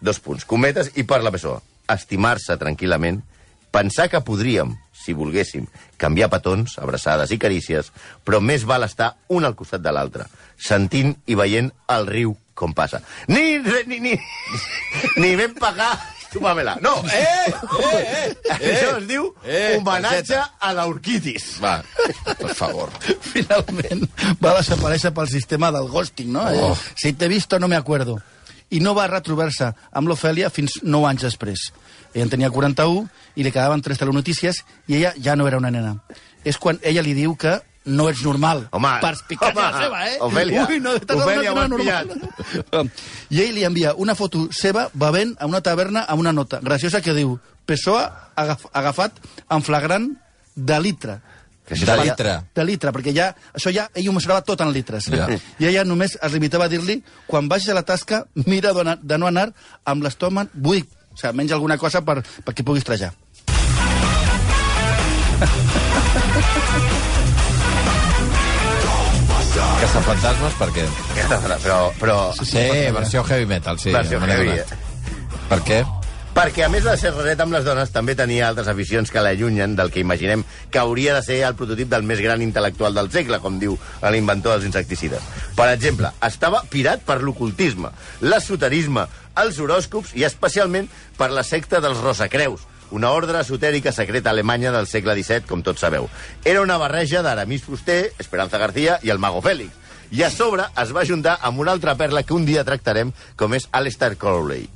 Dos 0.00 0.20
punts, 0.20 0.44
cometes 0.44 0.92
i 0.94 1.02
per 1.02 1.20
la 1.24 1.32
Pessoa. 1.34 1.60
Estimar-se 1.90 2.56
tranquil·lament, 2.58 3.20
pensar 3.74 4.08
que 4.08 4.20
podríem, 4.22 4.76
si 5.06 5.14
volguéssim, 5.16 5.68
canviar 6.00 6.28
petons, 6.32 6.76
abraçades 6.82 7.30
i 7.32 7.38
carícies, 7.42 7.92
però 8.26 8.42
més 8.42 8.66
val 8.66 8.86
estar 8.86 9.14
un 9.32 9.46
al 9.46 9.56
costat 9.58 9.84
de 9.84 9.94
l'altre, 9.94 10.26
sentint 10.58 11.14
i 11.30 11.38
veient 11.38 11.70
el 11.94 12.10
riu 12.10 12.34
com 12.56 12.74
passa. 12.74 13.02
Ni, 13.28 13.58
ni, 13.86 14.00
ni, 14.00 14.18
ni 15.22 15.34
ben 15.38 15.54
pagar 15.56 15.94
Túpamela. 16.36 16.76
No! 16.82 17.02
Eh, 17.12 17.48
eh, 17.48 18.34
eh, 18.50 18.50
Això 18.58 18.96
es 18.98 19.06
diu 19.08 19.30
eh, 19.44 19.78
homenatge 19.78 20.36
a 20.36 20.72
l'orquitis. 20.76 21.46
Va, 21.62 21.78
per 22.26 22.52
favor. 22.58 22.92
Finalment 23.32 24.04
va 24.42 24.56
desaparèixer 24.58 25.14
pel 25.16 25.30
sistema 25.30 25.70
del 25.74 25.88
ghosting, 25.92 26.32
no? 26.34 26.44
Oh. 26.44 26.72
Eh, 26.74 26.94
si 26.98 27.14
te 27.14 27.24
he 27.24 27.32
visto, 27.32 27.60
no 27.62 27.70
me 27.72 27.78
acuerdo. 27.78 28.18
I 28.74 28.82
no 28.82 28.96
va 28.98 29.06
retrobar-se 29.08 29.70
amb 29.96 30.10
l'Ofèlia 30.10 30.50
fins 30.50 30.80
9 30.82 31.08
anys 31.12 31.28
després. 31.28 31.68
Ella 32.16 32.24
en 32.24 32.30
tenia 32.32 32.48
41 32.48 33.02
i 33.36 33.44
li 33.44 33.50
quedaven 33.52 33.82
tres 33.84 33.98
telenotícies 34.00 34.62
i 34.88 34.96
ella 34.96 35.12
ja 35.20 35.34
no 35.36 35.44
era 35.50 35.58
una 35.60 35.68
nena. 35.70 35.98
És 36.48 36.56
quan 36.56 36.78
ella 36.80 37.02
li 37.04 37.12
diu 37.12 37.34
que 37.36 37.58
no 37.86 38.08
ets 38.08 38.22
normal. 38.24 38.64
Home, 38.74 38.94
Perspicàcia 39.04 39.52
home, 39.68 39.82
seva, 39.84 39.98
eh? 40.08 40.16
Ofèlia, 40.24 40.64
Ui, 40.66 40.80
no, 40.80 40.94
t'has 40.98 41.20
Ofèlia, 41.20 41.52
ho 41.52 41.60
has 41.60 41.68
normal. 41.70 42.08
I 43.36 43.42
ell 43.44 43.52
li 43.58 43.66
envia 43.68 43.92
una 44.00 44.16
foto 44.18 44.46
seva 44.50 44.88
bevent 44.94 45.36
a 45.38 45.46
una 45.46 45.60
taverna 45.60 46.06
amb 46.08 46.24
una 46.24 46.32
nota 46.32 46.58
graciosa 46.64 47.02
que 47.04 47.14
diu 47.14 47.36
Pessoa 47.66 48.32
agaf 48.34 48.64
agafat 48.72 49.20
en 49.50 49.62
flagrant 49.66 50.08
de 50.56 50.80
litre. 50.80 51.20
Que 51.66 51.74
De 51.74 51.80
seria- 51.84 52.04
litre. 52.14 52.34
De 52.54 52.64
litre, 52.64 52.92
perquè 52.96 53.12
ja, 53.12 53.28
això 53.52 53.72
ja, 53.74 53.88
ell 53.92 54.08
ho 54.08 54.12
mesurava 54.16 54.40
tot 54.46 54.60
en 54.64 54.72
litres. 54.72 55.10
Ja. 55.12 55.26
I 55.58 55.66
ella 55.66 55.84
només 55.84 56.16
es 56.16 56.32
limitava 56.32 56.64
a 56.64 56.72
dir-li, 56.72 57.02
quan 57.26 57.48
vagis 57.50 57.68
a 57.68 57.74
la 57.74 57.82
tasca, 57.82 58.24
mira 58.46 58.72
de 58.72 59.18
no 59.18 59.26
anar 59.26 59.50
amb 59.84 60.02
l'estómac 60.06 60.48
buit. 60.54 60.88
O 61.16 61.18
sigui, 61.18 61.32
menja 61.32 61.54
alguna 61.56 61.78
cosa 61.80 62.02
per, 62.04 62.20
perquè 62.44 62.60
puguis 62.60 62.84
trajar. 62.84 63.14
Caçafantasmes, 69.80 70.56
per 70.60 70.68
què? 70.76 70.84
Però, 71.64 71.78
però... 71.96 72.16
Sí, 72.36 72.68
versió 72.92 73.24
heavy 73.24 73.48
metal, 73.48 73.80
sí. 73.80 73.96
Versió 73.96 74.20
heavy. 74.28 74.60
Per 75.48 75.60
què? 75.64 75.80
Perquè, 76.36 76.66
a 76.66 76.68
més 76.68 76.84
de 76.84 76.92
ser 77.00 77.14
raret 77.14 77.40
amb 77.40 77.54
les 77.56 77.64
dones, 77.64 77.88
també 77.88 78.12
tenia 78.12 78.50
altres 78.50 78.66
aficions 78.68 79.08
que 79.08 79.22
l'allunyen 79.24 79.72
del 79.78 79.88
que 79.88 80.02
imaginem 80.02 80.42
que 80.68 80.82
hauria 80.82 81.14
de 81.16 81.22
ser 81.24 81.38
el 81.48 81.54
prototip 81.56 81.88
del 81.88 82.04
més 82.04 82.20
gran 82.20 82.44
intel·lectual 82.44 82.92
del 82.92 83.08
segle, 83.14 83.38
com 83.40 83.56
diu 83.56 83.78
l'inventor 84.04 84.52
dels 84.52 84.66
insecticides. 84.68 85.24
Per 85.56 85.70
exemple, 85.72 86.10
estava 86.28 86.60
pirat 86.68 87.06
per 87.08 87.22
l'ocultisme, 87.24 87.88
l'esoterisme, 88.20 89.06
els 89.40 89.62
horòscops 89.64 90.12
i 90.20 90.28
especialment 90.28 90.92
per 91.16 91.30
la 91.32 91.46
secta 91.54 91.80
dels 91.80 92.04
Rosacreus, 92.04 92.68
una 92.92 93.16
ordre 93.16 93.40
esotèrica 93.40 93.96
secreta 93.96 94.28
alemanya 94.28 94.76
del 94.76 94.92
segle 94.92 95.16
XVII, 95.16 95.48
com 95.48 95.64
tots 95.64 95.88
sabeu. 95.88 96.10
Era 96.44 96.60
una 96.60 96.76
barreja 96.76 97.24
d'Aramis 97.24 97.64
Fuster, 97.64 98.12
Esperanza 98.20 98.60
García 98.60 99.00
i 99.00 99.08
el 99.08 99.24
Mago 99.24 99.40
Fèlix. 99.40 99.72
I 100.12 100.28
a 100.28 100.28
sobre 100.30 100.68
es 100.84 100.92
va 100.92 101.08
juntar 101.08 101.40
amb 101.40 101.64
una 101.64 101.72
altra 101.72 101.96
perla 101.96 102.28
que 102.28 102.36
un 102.36 102.44
dia 102.44 102.68
tractarem, 102.68 103.16
com 103.40 103.56
és 103.56 103.72
Alistair 103.72 104.18
Crowley. 104.20 104.75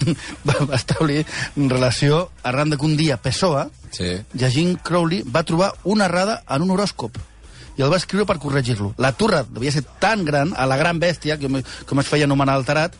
Va, 0.46 0.54
establir 0.76 1.24
relació 1.56 2.30
arran 2.42 2.70
de 2.70 2.76
que 2.76 2.86
un 2.86 2.96
dia 2.96 3.16
Pessoa, 3.16 3.70
Sí. 3.96 4.16
llegint 4.34 4.76
Crowley, 4.82 5.22
va 5.22 5.44
trobar 5.44 5.72
una 5.84 6.04
errada 6.04 6.42
en 6.50 6.62
un 6.62 6.70
horòscop 6.74 7.16
i 7.76 7.82
el 7.84 7.90
va 7.92 7.96
escriure 8.00 8.26
per 8.26 8.38
corregir-lo. 8.40 8.94
La 8.98 9.12
turra 9.12 9.44
devia 9.48 9.72
ser 9.72 9.82
tan 10.00 10.24
gran, 10.24 10.52
a 10.56 10.66
la 10.66 10.76
gran 10.76 10.98
bèstia, 11.00 11.38
com, 11.40 11.60
com 11.86 12.00
es 12.00 12.08
feia 12.08 12.24
anomenar 12.24 12.54
alterat, 12.56 12.94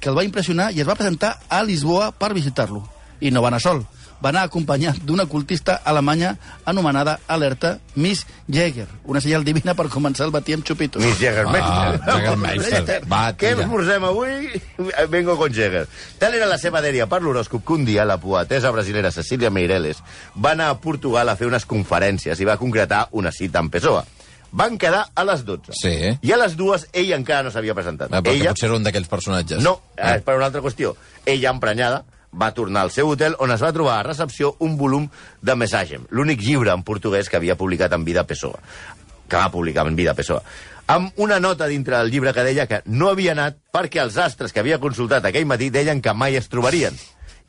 que 0.00 0.08
el 0.08 0.16
va 0.16 0.24
impressionar 0.24 0.70
i 0.72 0.80
es 0.80 0.88
va 0.88 0.94
presentar 0.94 1.36
a 1.48 1.62
Lisboa 1.66 2.10
per 2.12 2.32
visitar-lo. 2.34 2.84
I 3.20 3.30
no 3.30 3.42
va 3.42 3.50
anar 3.50 3.60
sol. 3.60 3.82
Va 4.22 4.28
anar 4.28 4.42
acompanyat 4.44 4.98
d'una 5.08 5.24
cultista 5.26 5.78
alemanya 5.84 6.34
anomenada 6.68 7.18
Alerta 7.26 7.78
Miss 7.96 8.26
Jäger, 8.48 8.86
una 9.04 9.20
senyal 9.24 9.44
divina 9.44 9.72
per 9.74 9.86
començar 9.88 10.26
el 10.26 10.32
matí 10.34 10.52
amb 10.52 10.66
xupitos. 10.68 11.00
Miss 11.02 11.18
Jägermeister. 11.18 12.00
Ah, 12.04 12.18
Jägermeister. 12.18 13.00
Va, 13.08 13.22
Què 13.40 13.54
esmorzem 13.56 14.04
avui? 14.04 14.60
Vengo 15.08 15.36
con 15.40 15.52
Jäger. 15.52 15.86
Tal 16.20 16.34
era 16.36 16.46
la 16.46 16.58
seva 16.60 16.82
dèria 16.84 17.06
per 17.08 17.22
l'horòscop 17.24 17.64
que 17.64 17.72
un 17.78 17.84
dia 17.88 18.04
la 18.04 18.18
poetesa 18.20 18.70
brasilera 18.70 19.10
Cecília 19.10 19.50
Meireles 19.50 20.02
va 20.36 20.52
anar 20.52 20.68
a 20.70 20.78
Portugal 20.80 21.28
a 21.32 21.36
fer 21.40 21.48
unes 21.48 21.64
conferències 21.66 22.40
i 22.40 22.44
va 22.48 22.58
concretar 22.60 23.06
una 23.12 23.32
cita 23.32 23.58
amb 23.64 23.72
Pessoa. 23.72 24.04
Van 24.52 24.76
quedar 24.82 25.04
a 25.14 25.22
les 25.24 25.44
12. 25.46 25.72
Sí. 25.78 25.92
I 26.26 26.32
a 26.34 26.36
les 26.40 26.56
dues 26.58 26.88
ell 26.92 27.12
encara 27.14 27.44
no 27.46 27.52
s'havia 27.54 27.72
presentat. 27.76 28.10
Ah, 28.10 28.18
perquè 28.20 28.40
ella... 28.40 28.50
potser 28.50 28.66
era 28.66 28.76
un 28.76 28.82
d'aquells 28.82 29.06
personatges. 29.08 29.62
No, 29.62 29.76
Ah. 29.96 30.16
és 30.16 30.22
per 30.26 30.34
una 30.36 30.46
altra 30.48 30.60
qüestió. 30.60 30.96
Ella, 31.24 31.50
emprenyada, 31.54 32.02
va 32.32 32.52
tornar 32.54 32.82
al 32.86 32.90
seu 32.94 33.08
hotel 33.10 33.34
on 33.42 33.50
es 33.50 33.62
va 33.62 33.72
trobar 33.74 33.98
a 34.00 34.06
recepció 34.06 34.54
un 34.60 34.76
volum 34.78 35.08
de 35.42 35.54
Messagem, 35.58 36.04
l'únic 36.10 36.42
llibre 36.44 36.70
en 36.72 36.82
portuguès 36.86 37.28
que 37.28 37.36
havia 37.40 37.56
publicat 37.58 37.92
en 37.96 38.04
vida 38.04 38.24
Pessoa, 38.26 38.58
que 39.28 39.36
va 39.36 39.50
publicar 39.50 39.86
en 39.86 39.96
vida 39.96 40.14
Pessoa, 40.14 40.42
amb 40.90 41.12
una 41.22 41.38
nota 41.40 41.66
dintre 41.70 41.96
del 41.98 42.10
llibre 42.10 42.32
que 42.34 42.42
deia 42.46 42.66
que 42.66 42.82
no 42.86 43.08
havia 43.10 43.32
anat 43.32 43.58
perquè 43.72 44.02
els 44.02 44.16
astres 44.18 44.52
que 44.52 44.60
havia 44.62 44.78
consultat 44.82 45.24
aquell 45.24 45.46
matí 45.46 45.70
deien 45.70 46.00
que 46.02 46.14
mai 46.14 46.36
es 46.36 46.48
trobarien. 46.50 46.94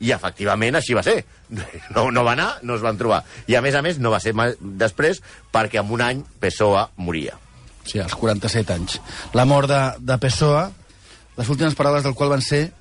I 0.02 0.10
efectivament 0.10 0.74
així 0.74 0.94
va 0.98 1.02
ser. 1.06 1.24
No, 1.94 2.10
no 2.10 2.24
va 2.24 2.32
anar, 2.32 2.58
no 2.62 2.74
es 2.74 2.82
van 2.82 2.96
trobar. 2.98 3.22
I 3.46 3.54
a 3.54 3.62
més 3.62 3.74
a 3.78 3.82
més 3.82 3.98
no 4.02 4.10
va 4.10 4.18
ser 4.22 4.32
ma- 4.34 4.50
després 4.58 5.20
perquè 5.52 5.78
en 5.82 5.90
un 5.94 6.00
any 6.02 6.22
Pessoa 6.40 6.88
moria. 6.96 7.34
Sí, 7.84 7.98
als 7.98 8.14
47 8.14 8.72
anys. 8.74 9.00
La 9.34 9.44
mort 9.44 9.68
de, 9.70 9.80
de 9.98 10.16
Pessoa, 10.22 10.70
les 11.36 11.48
últimes 11.50 11.74
paraules 11.78 12.02
del 12.06 12.14
qual 12.14 12.30
van 12.30 12.42
ser 12.42 12.72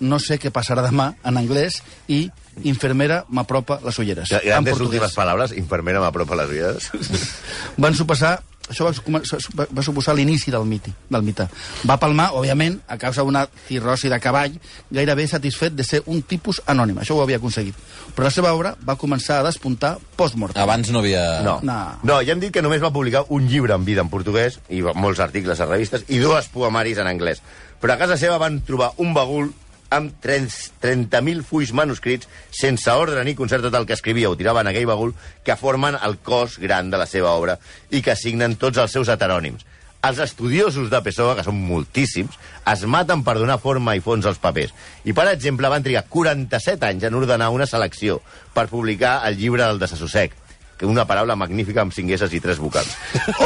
no 0.00 0.18
sé 0.18 0.38
què 0.42 0.50
passarà 0.54 0.82
demà, 0.86 1.12
en 1.24 1.38
anglès, 1.40 1.82
i 2.08 2.24
infermera 2.64 3.24
m'apropa 3.28 3.80
les 3.84 3.98
ulleres. 3.98 4.32
en 4.32 4.40
Grandes 4.44 4.74
portuguès. 4.74 5.00
últimes 5.00 5.14
paraules, 5.14 5.54
infermera 5.58 6.00
m'apropa 6.00 6.38
les 6.42 6.50
vides. 6.50 6.90
Van 7.82 7.94
suposar 7.94 8.38
això 8.64 8.86
va, 8.86 9.20
va, 9.58 9.66
va 9.76 9.82
suposar 9.84 10.14
l'inici 10.16 10.52
del 10.52 10.64
miti, 10.64 10.92
del 11.12 11.24
mite. 11.24 11.44
Va 11.84 11.98
palmar, 12.00 12.30
òbviament, 12.38 12.78
a 12.88 12.96
causa 13.00 13.24
d'una 13.24 13.42
cirrosi 13.66 14.08
de 14.08 14.18
cavall, 14.22 14.54
gairebé 14.94 15.26
satisfet 15.28 15.74
de 15.76 15.84
ser 15.84 16.00
un 16.08 16.22
tipus 16.24 16.62
anònim. 16.72 17.02
Això 17.02 17.18
ho 17.18 17.20
havia 17.22 17.36
aconseguit. 17.36 17.76
Però 18.16 18.24
la 18.24 18.32
seva 18.32 18.54
obra 18.56 18.72
va 18.80 18.96
començar 18.96 19.42
a 19.42 19.46
despuntar 19.50 19.98
post-mort. 20.16 20.56
Abans 20.56 20.88
no 20.94 21.02
havia... 21.04 21.42
No. 21.44 21.58
No. 21.66 21.78
no, 22.02 22.20
ja 22.24 22.32
hem 22.32 22.40
dit 22.40 22.54
que 22.54 22.62
només 22.64 22.80
va 22.82 22.92
publicar 22.94 23.26
un 23.36 23.50
llibre 23.50 23.76
en 23.76 23.84
vida 23.84 24.04
en 24.04 24.08
portuguès, 24.12 24.56
i 24.72 24.80
molts 24.80 25.20
articles 25.20 25.60
a 25.60 25.68
revistes, 25.68 26.08
i 26.08 26.22
dos 26.24 26.48
poemaris 26.54 27.02
en 27.02 27.10
anglès. 27.10 27.44
Però 27.84 27.92
a 27.92 28.00
casa 28.00 28.16
seva 28.16 28.40
van 28.40 28.62
trobar 28.64 28.94
un 28.96 29.12
bagul 29.12 29.52
amb 29.94 30.16
30.000 30.24 31.44
fulls 31.46 31.72
manuscrits, 31.76 32.28
sense 32.50 32.90
ordre 32.90 33.22
ni 33.24 33.36
concert, 33.38 33.64
tot 33.64 33.76
el 33.78 33.86
que 33.86 33.96
escrivia 33.96 34.30
ho 34.30 34.36
tirava 34.38 34.64
en 34.64 34.72
aquell 34.72 34.88
bagul, 34.90 35.14
que 35.44 35.56
formen 35.60 35.98
el 36.00 36.18
cos 36.22 36.58
gran 36.62 36.90
de 36.90 37.00
la 37.00 37.06
seva 37.10 37.32
obra 37.38 37.58
i 37.90 38.02
que 38.02 38.16
signen 38.18 38.58
tots 38.60 38.82
els 38.82 38.92
seus 38.92 39.12
heterònims. 39.12 39.64
Els 40.04 40.18
estudiosos 40.20 40.90
de 40.92 41.00
Pessoa, 41.00 41.32
que 41.38 41.46
són 41.46 41.56
moltíssims, 41.64 42.36
es 42.68 42.82
maten 42.84 43.22
per 43.24 43.38
donar 43.38 43.56
forma 43.62 43.94
i 43.96 44.02
fons 44.04 44.26
als 44.28 44.40
papers. 44.42 44.74
I, 45.04 45.14
per 45.16 45.30
exemple, 45.30 45.70
van 45.72 45.84
trigar 45.86 46.04
47 46.12 46.90
anys 46.90 47.06
en 47.08 47.16
ordenar 47.16 47.48
una 47.54 47.64
selecció 47.70 48.18
per 48.52 48.68
publicar 48.68 49.22
el 49.30 49.38
llibre 49.40 49.64
del 49.64 49.80
desassossec. 49.80 50.36
Que 50.78 50.86
una 50.86 51.06
paraula 51.08 51.36
magnífica 51.38 51.82
amb 51.84 51.94
cinc 51.94 52.14
esses 52.16 52.32
i 52.34 52.40
tres 52.44 52.60
vocals. 52.62 52.94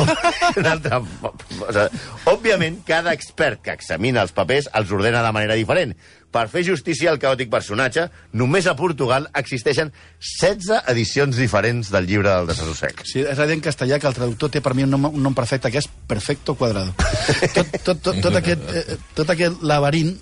Altra, 0.74 1.00
o 1.00 1.32
sigui, 1.72 2.04
òbviament, 2.30 2.80
cada 2.88 3.14
expert 3.16 3.62
que 3.64 3.74
examina 3.76 4.22
els 4.24 4.34
papers 4.36 4.70
els 4.78 4.92
ordena 4.94 5.24
de 5.24 5.34
manera 5.34 5.58
diferent. 5.58 5.94
Per 6.28 6.44
fer 6.52 6.60
justícia 6.66 7.08
al 7.08 7.20
caòtic 7.20 7.48
personatge, 7.48 8.04
només 8.36 8.66
a 8.68 8.74
Portugal 8.76 9.30
existeixen 9.38 9.94
16 10.20 10.90
edicions 10.92 11.38
diferents 11.40 11.88
del 11.94 12.08
llibre 12.10 12.28
del 12.28 12.50
desassossec. 12.50 13.00
Sí, 13.08 13.22
és 13.24 13.40
a 13.40 13.46
dir 13.48 13.56
en 13.56 13.64
castellà 13.64 13.96
que 14.00 14.10
el 14.10 14.16
traductor 14.18 14.52
té 14.52 14.60
per 14.64 14.74
mi 14.76 14.84
un 14.84 14.92
nom, 14.92 15.08
un 15.08 15.24
nom 15.24 15.36
perfecte, 15.36 15.72
que 15.72 15.80
és 15.80 15.88
perfecto 15.88 16.54
quadrado. 16.58 16.92
Tot, 17.56 17.72
tot, 17.82 18.00
tot, 18.04 18.20
tot, 18.22 18.34
aquest, 18.38 18.64
eh, 18.76 18.98
tot 19.16 19.30
aquest 19.32 19.62
laberint 19.64 20.12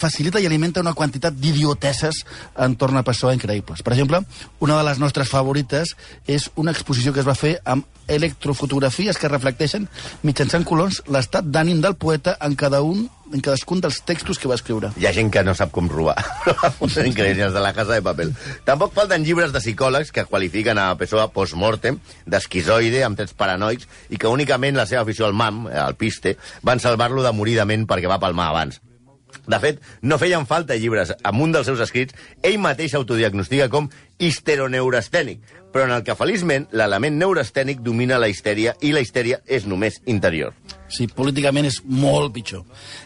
facilita 0.00 0.40
i 0.40 0.48
alimenta 0.48 0.82
una 0.82 0.96
quantitat 0.96 1.36
d'idioteses 1.36 2.24
entorn 2.66 3.00
a 3.00 3.04
PSOE 3.06 3.36
increïbles. 3.36 3.84
Per 3.84 3.94
exemple, 3.94 4.22
una 4.64 4.80
de 4.80 4.88
les 4.88 4.98
nostres 5.02 5.30
favorites 5.30 5.94
és 6.26 6.50
una 6.56 6.74
exposició 6.74 7.12
que 7.12 7.22
es 7.22 7.28
va 7.28 7.38
fer 7.38 7.58
amb 7.64 7.86
electrofotografies 8.10 9.18
que 9.20 9.30
reflecteixen 9.30 9.86
mitjançant 10.26 10.66
colors 10.66 11.00
l'estat 11.06 11.46
d'ànim 11.46 11.80
del 11.84 11.96
poeta 12.00 12.36
en 12.42 12.56
cada 12.58 12.82
un 12.82 13.06
en 13.30 13.38
cadascun 13.44 13.78
dels 13.78 14.00
textos 14.02 14.40
que 14.42 14.48
va 14.50 14.56
escriure. 14.58 14.90
Hi 14.98 15.06
ha 15.06 15.14
gent 15.14 15.30
que 15.30 15.44
no 15.46 15.54
sap 15.54 15.70
com 15.74 15.86
robar. 15.90 16.16
Són 16.94 17.06
increïbles 17.06 17.54
de 17.54 17.62
la 17.62 17.70
casa 17.76 17.94
de 17.94 18.02
paper. 18.02 18.26
Tampoc 18.66 18.94
falten 18.96 19.22
llibres 19.22 19.54
de 19.54 19.62
psicòlegs 19.62 20.10
que 20.10 20.26
qualifiquen 20.26 20.82
a 20.82 20.90
Pessoa 20.98 21.28
post-mortem 21.30 22.00
d'esquizoide 22.26 23.04
amb 23.06 23.20
trets 23.20 23.36
paranoics 23.38 23.86
i 24.10 24.18
que 24.18 24.30
únicament 24.34 24.78
la 24.78 24.88
seva 24.90 25.06
afició 25.06 25.30
al 25.30 25.36
mam, 25.38 25.68
al 25.70 25.94
piste, 25.94 26.36
van 26.66 26.82
salvar-lo 26.82 27.22
de 27.22 27.34
morir 27.36 27.60
de 27.60 27.68
ment 27.70 27.86
perquè 27.86 28.10
va 28.10 28.18
palmar 28.22 28.50
abans. 28.50 28.82
De 29.50 29.58
fet, 29.58 29.80
no 30.06 30.18
feien 30.20 30.46
falta 30.46 30.76
llibres. 30.78 31.10
Amb 31.26 31.42
un 31.42 31.54
dels 31.54 31.66
seus 31.66 31.80
escrits, 31.82 32.14
ell 32.46 32.60
mateix 32.62 32.94
s'autodiagnostica 32.94 33.66
com 33.72 33.88
histeroneurastènic, 34.20 35.40
però 35.72 35.84
en 35.86 35.92
el 35.94 36.02
que, 36.04 36.14
feliçment, 36.18 36.66
l'element 36.72 37.16
neurastènic 37.20 37.80
domina 37.86 38.18
la 38.18 38.28
histèria 38.28 38.74
i 38.80 38.90
la 38.92 39.00
histèria 39.04 39.40
és 39.46 39.66
només 39.66 40.00
interior. 40.06 40.52
Sí, 40.90 41.06
políticament 41.06 41.68
és 41.68 41.76
molt 41.86 42.32
pitjor. 42.34 42.64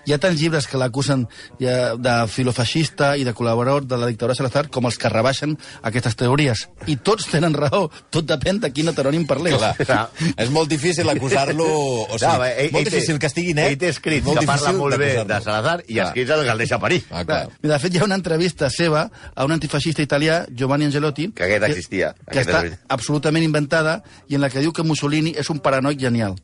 Hi 0.08 0.14
ha 0.14 0.18
tants 0.18 0.40
llibres 0.40 0.64
que 0.66 0.78
l'acusen 0.80 1.26
ja, 1.60 1.92
de 2.00 2.14
filofeixista 2.32 3.10
i 3.20 3.24
de 3.28 3.34
col·laborador 3.36 3.84
de 3.84 3.98
la 4.00 4.06
dictadura 4.08 4.34
Salazar 4.38 4.68
com 4.72 4.86
els 4.88 4.96
que 4.96 5.10
rebaixen 5.12 5.52
aquestes 5.84 6.16
teories. 6.16 6.62
I 6.88 6.96
tots 6.96 7.26
tenen 7.28 7.52
raó. 7.52 7.90
Tot 8.08 8.24
depèn 8.24 8.62
de 8.62 8.70
quin 8.72 8.88
heterònim 8.88 9.26
parlés. 9.28 9.58
Clar. 9.58 9.74
Clar. 9.84 10.06
És 10.40 10.48
molt 10.54 10.70
difícil 10.72 11.08
acusar-lo... 11.12 11.66
O 11.66 12.06
sigui, 12.16 12.22
Clar, 12.24 12.48
eh, 12.48 12.54
ell- 12.64 12.72
molt 12.72 12.86
ell 12.86 12.90
té- 12.90 12.96
difícil 12.96 13.18
que 13.20 13.28
estigui 13.28 13.52
net. 13.58 13.74
Ell 13.74 13.78
té 13.84 13.92
escrits 13.92 14.24
molt 14.30 14.40
que 14.40 14.46
parla 14.48 14.70
difícil 14.72 14.80
molt 14.80 14.98
bé 15.04 15.10
de 15.34 15.40
Salazar 15.44 15.76
i 15.86 15.98
Clar. 15.98 16.06
escrits 16.08 16.34
el 16.38 16.44
que 16.48 16.54
el 16.56 16.64
deixa 16.64 16.80
parir. 16.80 17.02
Ah, 17.10 17.24
clar. 17.28 17.42
I 17.60 17.68
de 17.74 17.78
fet 17.84 17.94
hi 17.98 18.00
ha 18.00 18.08
una 18.08 18.16
entrevista 18.20 18.70
seva 18.72 19.04
a 19.34 19.44
un 19.44 19.52
antifeixista 19.58 20.00
italià, 20.04 20.40
Giovanni 20.48 20.88
Angelotti, 20.88 21.28
Que 21.36 21.50
aquest 21.50 21.68
existia. 21.68 22.14
que 22.24 22.38
Aquest 22.38 22.53
està 22.62 22.94
absolutament 22.94 23.44
inventada 23.44 23.98
i 24.28 24.38
en 24.38 24.44
la 24.44 24.50
que 24.52 24.62
diu 24.62 24.72
que 24.72 24.86
Mussolini 24.86 25.34
és 25.38 25.50
un 25.50 25.60
paranoic 25.64 26.00
genial. 26.00 26.36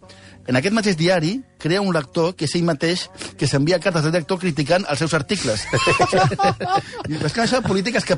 En 0.49 0.57
aquest 0.57 0.75
mateix 0.75 0.97
diari 0.99 1.37
crea 1.61 1.83
un 1.85 1.93
lector 1.93 2.33
que 2.35 2.47
és 2.49 2.55
ell 2.57 2.65
mateix 2.65 3.05
que 3.39 3.47
s'envia 3.47 3.79
cartes 3.83 4.07
del 4.07 4.15
lector 4.17 4.41
criticant 4.41 4.87
els 4.89 5.03
seus 5.03 5.13
articles. 5.15 5.67
I 7.11 7.19
és 7.21 7.35
que 7.35 7.43
això 7.45 7.61
de 7.61 7.67
política 7.69 8.01
és 8.01 8.07
que... 8.09 8.17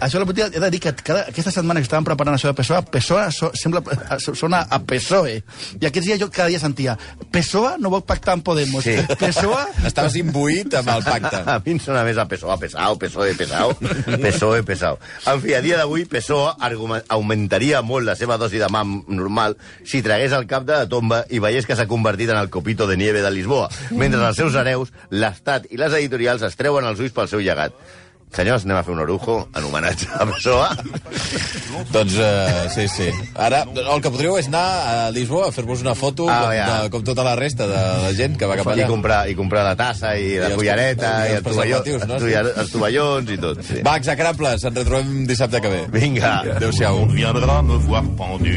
Això 0.00 0.16
de 0.16 0.22
la 0.22 0.26
política, 0.26 0.48
he 0.48 0.62
de 0.62 0.70
dir 0.72 0.80
que 0.82 0.94
cada, 1.04 1.26
aquesta 1.28 1.52
setmana 1.54 1.82
que 1.82 1.86
estàvem 1.86 2.08
preparant 2.08 2.38
això 2.38 2.50
de 2.50 2.56
PSOE, 2.58 2.80
PSOE 2.94 3.26
so, 3.36 3.50
sembla, 3.58 3.82
sona 4.18 4.62
a 4.64 4.80
PSOE. 4.80 5.36
I 5.78 5.88
aquests 5.90 6.08
dies 6.08 6.22
jo 6.22 6.30
cada 6.32 6.48
dia 6.50 6.62
sentia 6.62 6.96
PSOE 7.34 7.76
no 7.82 7.92
vol 7.92 8.04
pactar 8.08 8.38
amb 8.38 8.46
Podemos. 8.46 8.88
Sí. 8.88 8.96
PSOE... 9.20 9.68
Estaves 9.92 10.16
imbuït 10.18 10.72
amb 10.80 10.94
el 10.96 11.04
pacte. 11.06 11.42
A 11.44 11.58
mi 11.62 11.76
em 11.76 11.82
sona 11.84 12.06
més 12.08 12.18
a 12.18 12.26
PSOE, 12.30 12.56
pesao, 12.64 12.96
PSOE, 13.02 13.36
pesao, 13.38 13.76
PSOE, 14.24 14.64
pesao. 14.66 14.98
En 15.28 15.44
fi, 15.44 15.54
a 15.58 15.62
dia 15.64 15.78
d'avui, 15.78 16.08
PSOE 16.08 16.56
augmentaria 17.12 17.84
molt 17.84 18.08
la 18.08 18.16
seva 18.18 18.40
dosi 18.40 18.62
de 18.62 18.70
mam 18.72 19.02
normal 19.12 19.58
si 19.84 20.02
tragués 20.02 20.32
el 20.32 20.48
cap 20.48 20.64
de 20.66 20.80
la 20.80 20.88
tomba 21.02 21.24
i 21.34 21.40
veiés 21.42 21.66
que 21.66 21.74
s'ha 21.78 21.88
convertit 21.90 22.30
en 22.30 22.38
el 22.38 22.48
copito 22.50 22.86
de 22.86 22.96
nieve 22.96 23.22
de 23.22 23.30
Lisboa, 23.34 23.68
mentre 23.90 24.22
els 24.22 24.38
seus 24.38 24.54
hereus, 24.54 24.92
l'Estat 25.10 25.66
i 25.74 25.80
les 25.80 25.92
editorials 25.98 26.42
es 26.46 26.54
treuen 26.56 26.86
els 26.86 27.02
ulls 27.02 27.12
pel 27.16 27.28
seu 27.28 27.42
llegat. 27.42 27.74
Senyors, 28.32 28.62
anem 28.64 28.78
a 28.78 28.82
fer 28.86 28.94
un 28.94 29.00
orujo 29.02 29.34
en 29.52 29.64
homenatge 29.68 30.06
a 30.16 30.24
PSOE. 30.24 30.68
Doncs 31.92 32.14
uh, 32.16 32.62
sí, 32.72 32.86
sí. 32.88 33.10
Ara, 33.36 33.58
el 33.76 34.00
que 34.00 34.08
podríeu 34.08 34.38
és 34.40 34.48
anar 34.48 34.62
a 34.88 35.10
Lisboa 35.12 35.50
a 35.50 35.52
fer-vos 35.52 35.82
una 35.84 35.92
foto 35.98 36.30
Ah, 36.32 36.38
com, 36.46 36.54
ja. 36.56 36.68
de, 36.70 36.88
com 36.94 37.04
tota 37.04 37.26
la 37.26 37.34
resta 37.36 37.66
de 37.68 37.76
la 38.06 38.14
gent 38.16 38.38
que 38.40 38.48
va 38.48 38.56
cap 38.56 38.70
I 38.72 38.78
allà. 38.78 38.88
comprar, 38.88 39.20
I 39.28 39.36
comprar 39.36 39.66
la 39.68 39.76
tassa, 39.76 40.14
i 40.16 40.38
la 40.40 40.48
els- 40.48 40.56
cullereta, 40.62 41.12
i 41.28 41.34
i, 41.34 41.36
els 41.36 41.42
el 41.42 41.50
tovalló, 41.52 41.82
no? 41.84 41.92
els 41.92 42.08
tovalló- 42.24 42.56
els 42.64 42.72
tovallons 42.78 43.36
i 43.36 43.40
tot. 43.44 43.60
Sí. 43.68 43.82
Va, 43.84 43.98
execrables, 44.00 44.64
ens 44.64 44.80
retrobem 44.80 45.26
dissabte 45.28 45.60
que 45.60 45.68
ve. 45.76 45.82
Vinga. 45.92 46.38
Adéu-siau. 46.56 47.02
On 47.04 47.12
viendra 47.12 47.60
me 47.60 47.76
voir 47.84 48.06
pendu, 48.16 48.56